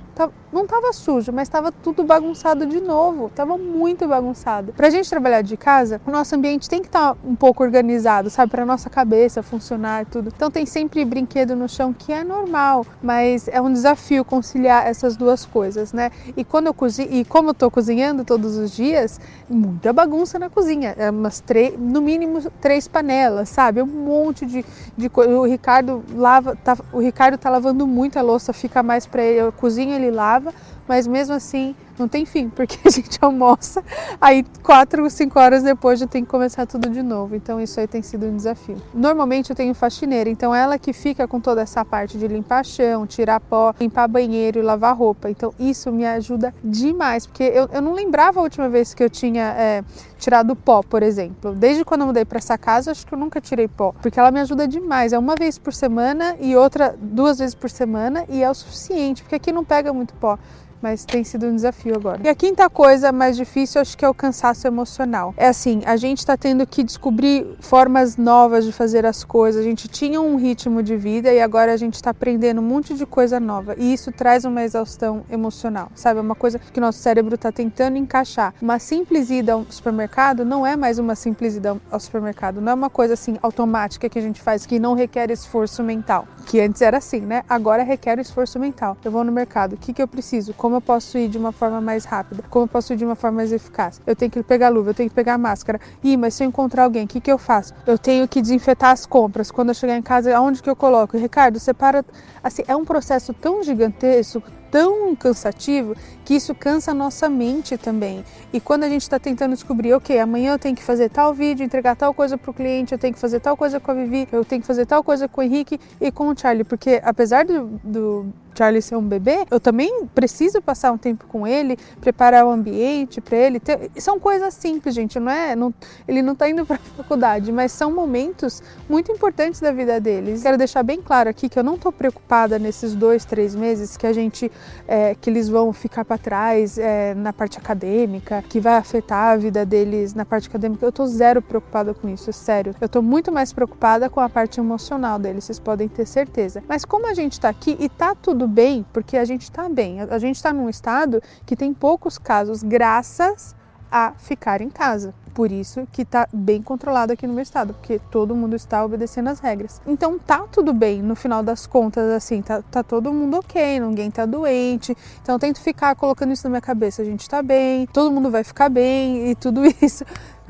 Não 0.55 0.63
estava 0.63 0.93
sujo, 0.93 1.33
mas 1.33 1.49
estava 1.49 1.69
tudo 1.69 2.03
bagunçado 2.03 2.65
de 2.65 2.79
novo. 2.79 3.27
Estava 3.27 3.57
muito 3.57 4.07
bagunçado. 4.07 4.71
Para 4.71 4.87
a 4.87 4.89
gente 4.89 5.09
trabalhar 5.09 5.41
de 5.41 5.57
casa, 5.57 5.99
o 6.07 6.11
nosso 6.11 6.33
ambiente 6.33 6.69
tem 6.69 6.79
que 6.79 6.87
estar 6.87 7.13
tá 7.13 7.17
um 7.25 7.35
pouco 7.35 7.61
organizado, 7.61 8.29
sabe? 8.29 8.51
Para 8.51 8.65
nossa 8.65 8.89
cabeça 8.89 9.43
funcionar 9.43 10.03
e 10.03 10.05
tudo. 10.05 10.31
Então 10.33 10.49
tem 10.49 10.65
sempre 10.65 11.03
brinquedo 11.03 11.55
no 11.55 11.67
chão, 11.67 11.93
que 11.93 12.13
é 12.13 12.23
normal, 12.23 12.85
mas 13.03 13.49
é 13.49 13.61
um 13.61 13.71
desafio 13.71 14.23
conciliar 14.23 14.87
essas 14.87 15.17
duas 15.17 15.45
coisas, 15.45 15.91
né? 15.91 16.09
E 16.37 16.43
quando 16.45 16.67
eu 16.67 16.73
cozinho, 16.73 17.11
e 17.11 17.25
como 17.25 17.49
eu 17.49 17.53
tô 17.53 17.69
cozinhando 17.69 18.23
todos 18.23 18.55
os 18.55 18.71
dias, 18.71 19.19
muita 19.49 19.91
bagunça 19.91 20.39
na 20.39 20.49
cozinha. 20.49 20.95
É 20.97 21.09
umas 21.09 21.41
três, 21.41 21.77
no 21.77 22.01
mínimo 22.01 22.39
três 22.61 22.87
panelas, 22.87 23.49
sabe? 23.49 23.81
Um 23.81 23.85
monte 23.85 24.45
de, 24.45 24.65
de 24.95 25.09
coisa. 25.09 25.37
O 25.37 25.43
Ricardo 25.45 26.03
lava, 26.13 26.55
tá, 26.55 26.77
o 26.93 26.99
Ricardo 26.99 27.37
tá 27.37 27.49
lavando 27.49 27.85
muito 27.85 28.17
a 28.17 28.21
louça, 28.21 28.53
fica 28.53 28.81
mais 28.81 29.05
para 29.05 29.21
ele. 29.21 29.39
A 29.41 29.51
cozinha 29.51 29.95
ele 29.95 30.11
lava, 30.11 30.44
mas 30.87 31.07
mesmo 31.07 31.33
assim 31.35 31.75
não 31.97 32.07
tem 32.07 32.25
fim, 32.25 32.49
porque 32.49 32.77
a 32.85 32.89
gente 32.91 33.17
almoça, 33.21 33.83
aí 34.19 34.45
quatro, 34.63 35.09
cinco 35.09 35.39
horas 35.39 35.63
depois 35.63 35.99
já 35.99 36.07
tem 36.07 36.23
que 36.23 36.29
começar 36.29 36.65
tudo 36.65 36.89
de 36.89 37.01
novo. 37.01 37.35
Então 37.35 37.59
isso 37.59 37.79
aí 37.79 37.87
tem 37.87 38.01
sido 38.01 38.25
um 38.25 38.35
desafio. 38.35 38.81
Normalmente 38.93 39.49
eu 39.49 39.55
tenho 39.55 39.73
faxineira, 39.73 40.29
então 40.29 40.53
ela 40.53 40.77
que 40.77 40.93
fica 40.93 41.27
com 41.27 41.39
toda 41.39 41.61
essa 41.61 41.83
parte 41.83 42.17
de 42.17 42.27
limpar 42.27 42.65
chão, 42.65 43.05
tirar 43.05 43.39
pó, 43.39 43.73
limpar 43.79 44.07
banheiro 44.07 44.59
e 44.59 44.61
lavar 44.61 44.95
roupa. 44.95 45.29
Então 45.29 45.53
isso 45.59 45.91
me 45.91 46.05
ajuda 46.05 46.53
demais, 46.63 47.25
porque 47.25 47.43
eu, 47.43 47.69
eu 47.71 47.81
não 47.81 47.93
lembrava 47.93 48.39
a 48.39 48.43
última 48.43 48.69
vez 48.69 48.93
que 48.93 49.03
eu 49.03 49.09
tinha 49.09 49.55
é, 49.57 49.83
tirado 50.17 50.55
pó, 50.55 50.81
por 50.81 51.03
exemplo. 51.03 51.53
Desde 51.53 51.83
quando 51.85 52.01
eu 52.01 52.07
mudei 52.07 52.25
para 52.25 52.37
essa 52.37 52.57
casa, 52.57 52.91
acho 52.91 53.05
que 53.05 53.13
eu 53.13 53.17
nunca 53.17 53.39
tirei 53.39 53.67
pó, 53.67 53.93
porque 54.01 54.19
ela 54.19 54.31
me 54.31 54.39
ajuda 54.39 54.67
demais. 54.67 55.13
É 55.13 55.19
uma 55.19 55.35
vez 55.35 55.57
por 55.57 55.73
semana 55.73 56.35
e 56.39 56.55
outra 56.55 56.95
duas 56.99 57.39
vezes 57.39 57.55
por 57.55 57.69
semana 57.69 58.25
e 58.29 58.43
é 58.43 58.49
o 58.49 58.53
suficiente, 58.53 59.23
porque 59.23 59.35
aqui 59.35 59.51
não 59.51 59.63
pega 59.63 59.93
muito 59.93 60.13
pó 60.15 60.37
mas 60.85 61.03
tem 61.03 61.23
sido 61.23 61.47
um 61.47 61.55
desafio 61.55 61.84
agora. 61.93 62.21
E 62.23 62.29
a 62.29 62.35
quinta 62.35 62.69
coisa 62.69 63.11
mais 63.11 63.35
difícil, 63.35 63.81
acho 63.81 63.97
que 63.97 64.05
é 64.05 64.09
o 64.09 64.13
cansaço 64.13 64.65
emocional. 64.65 65.33
É 65.37 65.47
assim, 65.47 65.81
a 65.85 65.95
gente 65.97 66.19
está 66.19 66.37
tendo 66.37 66.65
que 66.65 66.83
descobrir 66.83 67.45
formas 67.59 68.17
novas 68.17 68.65
de 68.65 68.71
fazer 68.71 69.05
as 69.05 69.23
coisas. 69.23 69.61
A 69.61 69.63
gente 69.63 69.87
tinha 69.87 70.21
um 70.21 70.35
ritmo 70.35 70.81
de 70.81 70.95
vida 70.95 71.31
e 71.31 71.41
agora 71.41 71.73
a 71.73 71.77
gente 71.77 71.95
está 71.95 72.11
aprendendo 72.11 72.61
um 72.61 72.63
monte 72.63 72.93
de 72.93 73.05
coisa 73.05 73.39
nova. 73.39 73.75
E 73.77 73.93
isso 73.93 74.11
traz 74.11 74.45
uma 74.45 74.63
exaustão 74.63 75.23
emocional, 75.29 75.91
sabe? 75.95 76.19
É 76.19 76.21
uma 76.21 76.35
coisa 76.35 76.59
que 76.59 76.79
nosso 76.79 76.99
cérebro 76.99 77.35
está 77.35 77.51
tentando 77.51 77.97
encaixar. 77.97 78.53
Uma 78.61 78.79
simples 78.79 79.29
ida 79.29 79.53
ao 79.53 79.65
supermercado 79.69 80.45
não 80.45 80.65
é 80.65 80.75
mais 80.75 80.99
uma 80.99 81.15
simples 81.15 81.55
ida 81.55 81.77
ao 81.91 81.99
supermercado. 81.99 82.61
Não 82.61 82.71
é 82.71 82.75
uma 82.75 82.89
coisa 82.89 83.13
assim 83.13 83.37
automática 83.41 84.09
que 84.09 84.19
a 84.19 84.21
gente 84.21 84.41
faz 84.41 84.65
que 84.65 84.79
não 84.79 84.93
requer 84.93 85.29
esforço 85.31 85.83
mental. 85.83 86.27
Que 86.45 86.61
antes 86.61 86.81
era 86.81 86.97
assim, 86.97 87.21
né? 87.21 87.43
Agora 87.49 87.83
requer 87.83 88.19
esforço 88.19 88.59
mental. 88.59 88.97
Eu 89.03 89.11
vou 89.11 89.23
no 89.23 89.31
mercado, 89.31 89.73
o 89.73 89.77
que, 89.77 89.93
que 89.93 90.01
eu 90.01 90.07
preciso? 90.07 90.53
Como 90.53 90.75
eu 90.75 90.81
posso 90.81 91.17
ir 91.17 91.27
de 91.27 91.37
uma 91.37 91.51
forma 91.51 91.74
mais 91.81 92.05
rápida, 92.05 92.43
como 92.49 92.65
eu 92.65 92.67
posso 92.67 92.93
ir 92.93 92.97
de 92.97 93.05
uma 93.05 93.15
forma 93.15 93.37
mais 93.37 93.51
eficaz. 93.51 94.01
Eu 94.05 94.15
tenho 94.15 94.31
que 94.31 94.41
pegar 94.43 94.69
luva, 94.69 94.91
eu 94.91 94.93
tenho 94.93 95.09
que 95.09 95.15
pegar 95.15 95.37
máscara. 95.37 95.79
Ih, 96.03 96.17
mas 96.17 96.33
se 96.33 96.43
eu 96.43 96.47
encontrar 96.47 96.83
alguém, 96.83 97.05
o 97.05 97.07
que, 97.07 97.19
que 97.19 97.31
eu 97.31 97.37
faço? 97.37 97.73
Eu 97.85 97.97
tenho 97.97 98.27
que 98.27 98.41
desinfetar 98.41 98.91
as 98.91 99.05
compras. 99.05 99.51
Quando 99.51 99.69
eu 99.69 99.75
chegar 99.75 99.97
em 99.97 100.01
casa, 100.01 100.35
aonde 100.35 100.61
que 100.61 100.69
eu 100.69 100.75
coloco? 100.75 101.17
Ricardo, 101.17 101.59
separa. 101.59 102.05
Assim, 102.43 102.63
é 102.67 102.75
um 102.75 102.85
processo 102.85 103.33
tão 103.33 103.63
gigantesco, 103.63 104.41
tão 104.75 105.15
cansativo 105.15 105.95
que 106.25 106.33
isso 106.33 106.53
cansa 106.53 106.91
a 106.91 106.93
nossa 106.93 107.29
mente 107.29 107.77
também. 107.77 108.25
E 108.51 108.59
quando 108.59 108.83
a 108.83 108.89
gente 108.89 109.03
está 109.03 109.17
tentando 109.17 109.53
descobrir, 109.53 109.93
ok, 109.93 110.19
amanhã 110.19 110.51
eu 110.51 110.59
tenho 110.59 110.75
que 110.75 110.83
fazer 110.83 111.09
tal 111.09 111.33
vídeo, 111.33 111.63
entregar 111.63 111.95
tal 111.95 112.13
coisa 112.13 112.37
para 112.37 112.51
o 112.51 112.53
cliente, 112.53 112.91
eu 112.91 112.97
tenho 112.97 113.13
que 113.13 113.19
fazer 113.19 113.39
tal 113.39 113.55
coisa 113.55 113.79
com 113.79 113.91
a 113.91 113.93
Vivi, 113.93 114.27
eu 114.31 114.43
tenho 114.43 114.61
que 114.61 114.67
fazer 114.67 114.85
tal 114.85 115.01
coisa 115.01 115.29
com 115.29 115.39
o 115.39 115.43
Henrique 115.45 115.79
e 116.01 116.11
com 116.11 116.27
o 116.27 116.37
Charlie, 116.37 116.65
porque 116.65 117.01
apesar 117.03 117.45
do, 117.45 117.79
do 117.83 118.25
Charlie 118.55 118.81
ser 118.81 118.95
um 118.95 119.01
bebê, 119.01 119.45
eu 119.51 119.59
também 119.59 120.05
preciso 120.13 120.61
passar 120.61 120.91
um 120.91 120.97
tempo 120.97 121.25
com 121.27 121.45
ele, 121.45 121.77
preparar 121.99 122.45
o 122.45 122.49
ambiente 122.49 123.19
para 123.21 123.37
ele. 123.37 123.59
Ter... 123.59 123.91
São 123.97 124.19
coisas 124.19 124.53
simples, 124.53 124.95
gente, 124.95 125.19
não 125.19 125.31
é? 125.31 125.55
Não... 125.55 125.73
Ele 126.07 126.21
não 126.21 126.33
está 126.33 126.49
indo 126.49 126.65
para 126.65 126.77
a 126.77 126.79
faculdade, 126.97 127.51
mas 127.51 127.71
são 127.71 127.91
momentos 127.91 128.61
muito 128.89 129.11
importantes 129.11 129.59
da 129.59 129.71
vida 129.71 129.99
deles. 129.99 130.41
Quero 130.41 130.57
deixar 130.57 130.83
bem 130.83 131.01
claro 131.01 131.29
aqui 131.29 131.49
que 131.49 131.57
eu 131.57 131.63
não 131.63 131.75
estou 131.75 131.91
preocupada 131.91 132.57
nesses 132.57 132.95
dois, 132.95 133.25
três 133.25 133.55
meses 133.55 133.97
que 133.97 134.07
a 134.07 134.13
gente, 134.13 134.51
é, 134.87 135.15
que 135.15 135.29
eles 135.29 135.49
vão 135.49 135.73
ficar 135.73 136.05
para 136.05 136.17
trás 136.17 136.77
é, 136.77 137.13
na 137.13 137.33
parte 137.33 137.57
acadêmica, 137.57 138.43
que 138.47 138.59
vai 138.59 138.75
afetar 138.75 139.33
a 139.33 139.37
vida 139.37 139.65
deles 139.65 140.13
na 140.13 140.25
parte 140.25 140.47
acadêmica. 140.47 140.85
Eu 140.85 140.89
estou 140.89 141.07
zero 141.07 141.41
preocupada 141.41 141.93
com 141.93 142.07
isso, 142.09 142.31
sério. 142.31 142.75
Eu 142.79 142.85
estou 142.85 143.01
muito 143.01 143.31
mais 143.31 143.51
preocupada 143.51 144.09
com 144.09 144.19
a 144.19 144.29
parte 144.29 144.59
emocional 144.59 145.19
deles, 145.19 145.45
vocês 145.45 145.59
podem 145.59 145.87
ter 145.87 146.05
certeza. 146.05 146.63
Mas 146.67 146.85
como 146.85 147.07
a 147.07 147.13
gente 147.13 147.33
está 147.33 147.49
aqui 147.49 147.75
e 147.79 147.89
tá 147.89 148.15
tudo 148.15 148.44
bem, 148.47 148.85
porque 148.93 149.17
a 149.17 149.25
gente 149.25 149.43
está 149.43 149.67
bem. 149.69 150.01
A 150.01 150.17
gente 150.17 150.35
está 150.35 150.53
num 150.53 150.69
estado 150.69 151.21
que 151.45 151.55
tem 151.55 151.73
poucos 151.73 152.17
casos, 152.17 152.63
graças 152.63 153.55
a 153.91 154.13
ficar 154.17 154.61
em 154.61 154.69
casa. 154.69 155.13
Por 155.33 155.51
isso 155.51 155.85
que 155.91 156.03
está 156.03 156.27
bem 156.31 156.61
controlado 156.61 157.11
aqui 157.11 157.27
no 157.27 157.33
meu 157.33 157.43
estado, 157.43 157.73
porque 157.73 157.99
todo 158.09 158.33
mundo 158.33 158.55
está 158.55 158.83
obedecendo 158.85 159.27
as 159.27 159.39
regras. 159.39 159.81
Então 159.85 160.17
tá 160.17 160.45
tudo 160.49 160.73
bem, 160.73 161.01
no 161.01 161.15
final 161.15 161.43
das 161.43 161.67
contas, 161.67 162.09
assim, 162.11 162.41
tá, 162.41 162.61
tá 162.61 162.81
todo 162.81 163.11
mundo 163.11 163.37
ok, 163.37 163.79
ninguém 163.81 164.09
tá 164.09 164.25
doente. 164.25 164.95
Então 165.21 165.37
tento 165.37 165.59
ficar 165.59 165.93
colocando 165.95 166.31
isso 166.31 166.45
na 166.45 166.51
minha 166.51 166.61
cabeça, 166.61 167.01
a 167.01 167.05
gente 167.05 167.29
tá 167.29 167.41
bem, 167.41 167.85
todo 167.87 168.11
mundo 168.11 168.31
vai 168.31 168.45
ficar 168.45 168.69
bem 168.69 169.29
e 169.29 169.35
tudo 169.35 169.61
isso. 169.81 170.05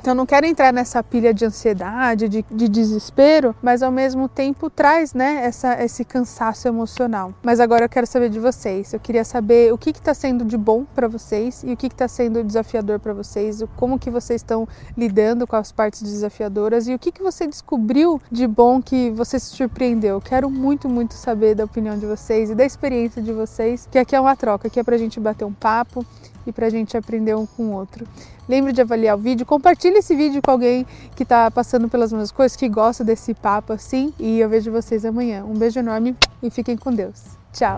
Então 0.06 0.14
não 0.14 0.28
quero 0.28 0.46
entrar 0.46 0.72
nessa 0.72 1.02
pilha 1.02 1.34
de 1.34 1.46
ansiedade, 1.46 2.30
de, 2.30 2.46
de 2.52 2.70
desespero, 2.70 3.56
mas 3.60 3.82
ao 3.82 3.92
mesmo 3.92 4.30
tempo 4.30 4.70
traz 4.70 5.16
né, 5.16 5.42
essa, 5.44 5.84
esse 5.84 6.06
cansaço 6.06 6.68
emocional. 6.68 7.34
Mas 7.42 7.60
agora 7.60 7.86
eu 7.86 7.90
quero 7.90 8.06
saber 8.06 8.30
de 8.30 8.40
vocês. 8.40 8.94
Eu 8.94 9.00
queria 9.00 9.24
saber 9.24 9.74
o 9.74 9.80
que 9.80 9.90
está 9.90 10.14
sendo 10.14 10.46
de 10.46 10.56
bom 10.58 10.86
para 10.94 11.08
vocês 11.08 11.64
e 11.64 11.74
o 11.74 11.76
que 11.76 11.88
está 11.88 12.08
sendo 12.08 12.44
desafiador 12.44 13.00
para 13.00 13.14
vocês, 13.16 13.64
como 13.76 13.98
que 13.98 14.12
vocês 14.12 14.42
estão 14.42 14.68
lidando 14.96 15.48
com 15.48 15.56
as 15.56 15.72
partes 15.72 16.04
desafiadoras 16.04 16.88
e 16.88 16.94
o 16.94 17.00
que, 17.00 17.12
que 17.12 17.24
você 17.24 17.48
descobriu 17.48 18.22
de 18.32 18.46
bom 18.46 18.84
que 18.84 19.10
você 19.10 19.40
se 19.40 19.56
surpreendeu. 19.56 20.22
Quero 20.22 20.52
muito, 20.52 20.88
muito 20.88 21.16
saber 21.16 21.56
da 21.56 21.64
opinião 21.64 21.98
de 21.98 22.06
vocês 22.06 22.52
e 22.52 22.54
da 22.54 22.64
experiência 22.64 23.24
de 23.24 23.34
vocês, 23.34 23.90
que 23.90 23.98
aqui 23.98 24.16
é 24.16 24.22
uma 24.22 24.36
troca, 24.36 24.68
aqui 24.68 24.80
é 24.80 24.84
para 24.84 24.94
a 24.94 25.00
gente 25.00 25.20
bater 25.20 25.46
um 25.46 25.54
papo 25.54 26.06
e 26.46 26.52
para 26.52 26.68
a 26.68 26.70
gente 26.70 26.96
aprender 26.96 27.36
um 27.36 27.46
com 27.46 27.64
o 27.64 27.72
outro. 27.72 28.06
Lembre 28.48 28.72
de 28.72 28.82
avaliar 28.82 29.18
o 29.18 29.20
vídeo, 29.20 29.46
compartilhe 29.46 29.95
esse 29.98 30.16
vídeo 30.16 30.42
com 30.42 30.52
alguém 30.52 30.86
que 31.16 31.24
está 31.24 31.50
passando 31.50 31.90
pelas 31.90 32.12
mesmas 32.12 32.32
coisas, 32.32 32.56
que 32.56 32.68
gosta 32.70 33.04
desse 33.04 33.34
papo 33.34 33.74
assim. 33.74 34.14
E 34.20 34.40
eu 34.40 34.50
vejo 34.50 34.72
vocês 34.72 35.06
amanhã. 35.06 35.44
Um 35.44 35.54
beijo 35.54 35.80
enorme 35.80 36.16
e 36.42 36.50
fiquem 36.50 36.78
com 36.78 36.92
Deus. 36.92 37.22
Tchau! 37.54 37.78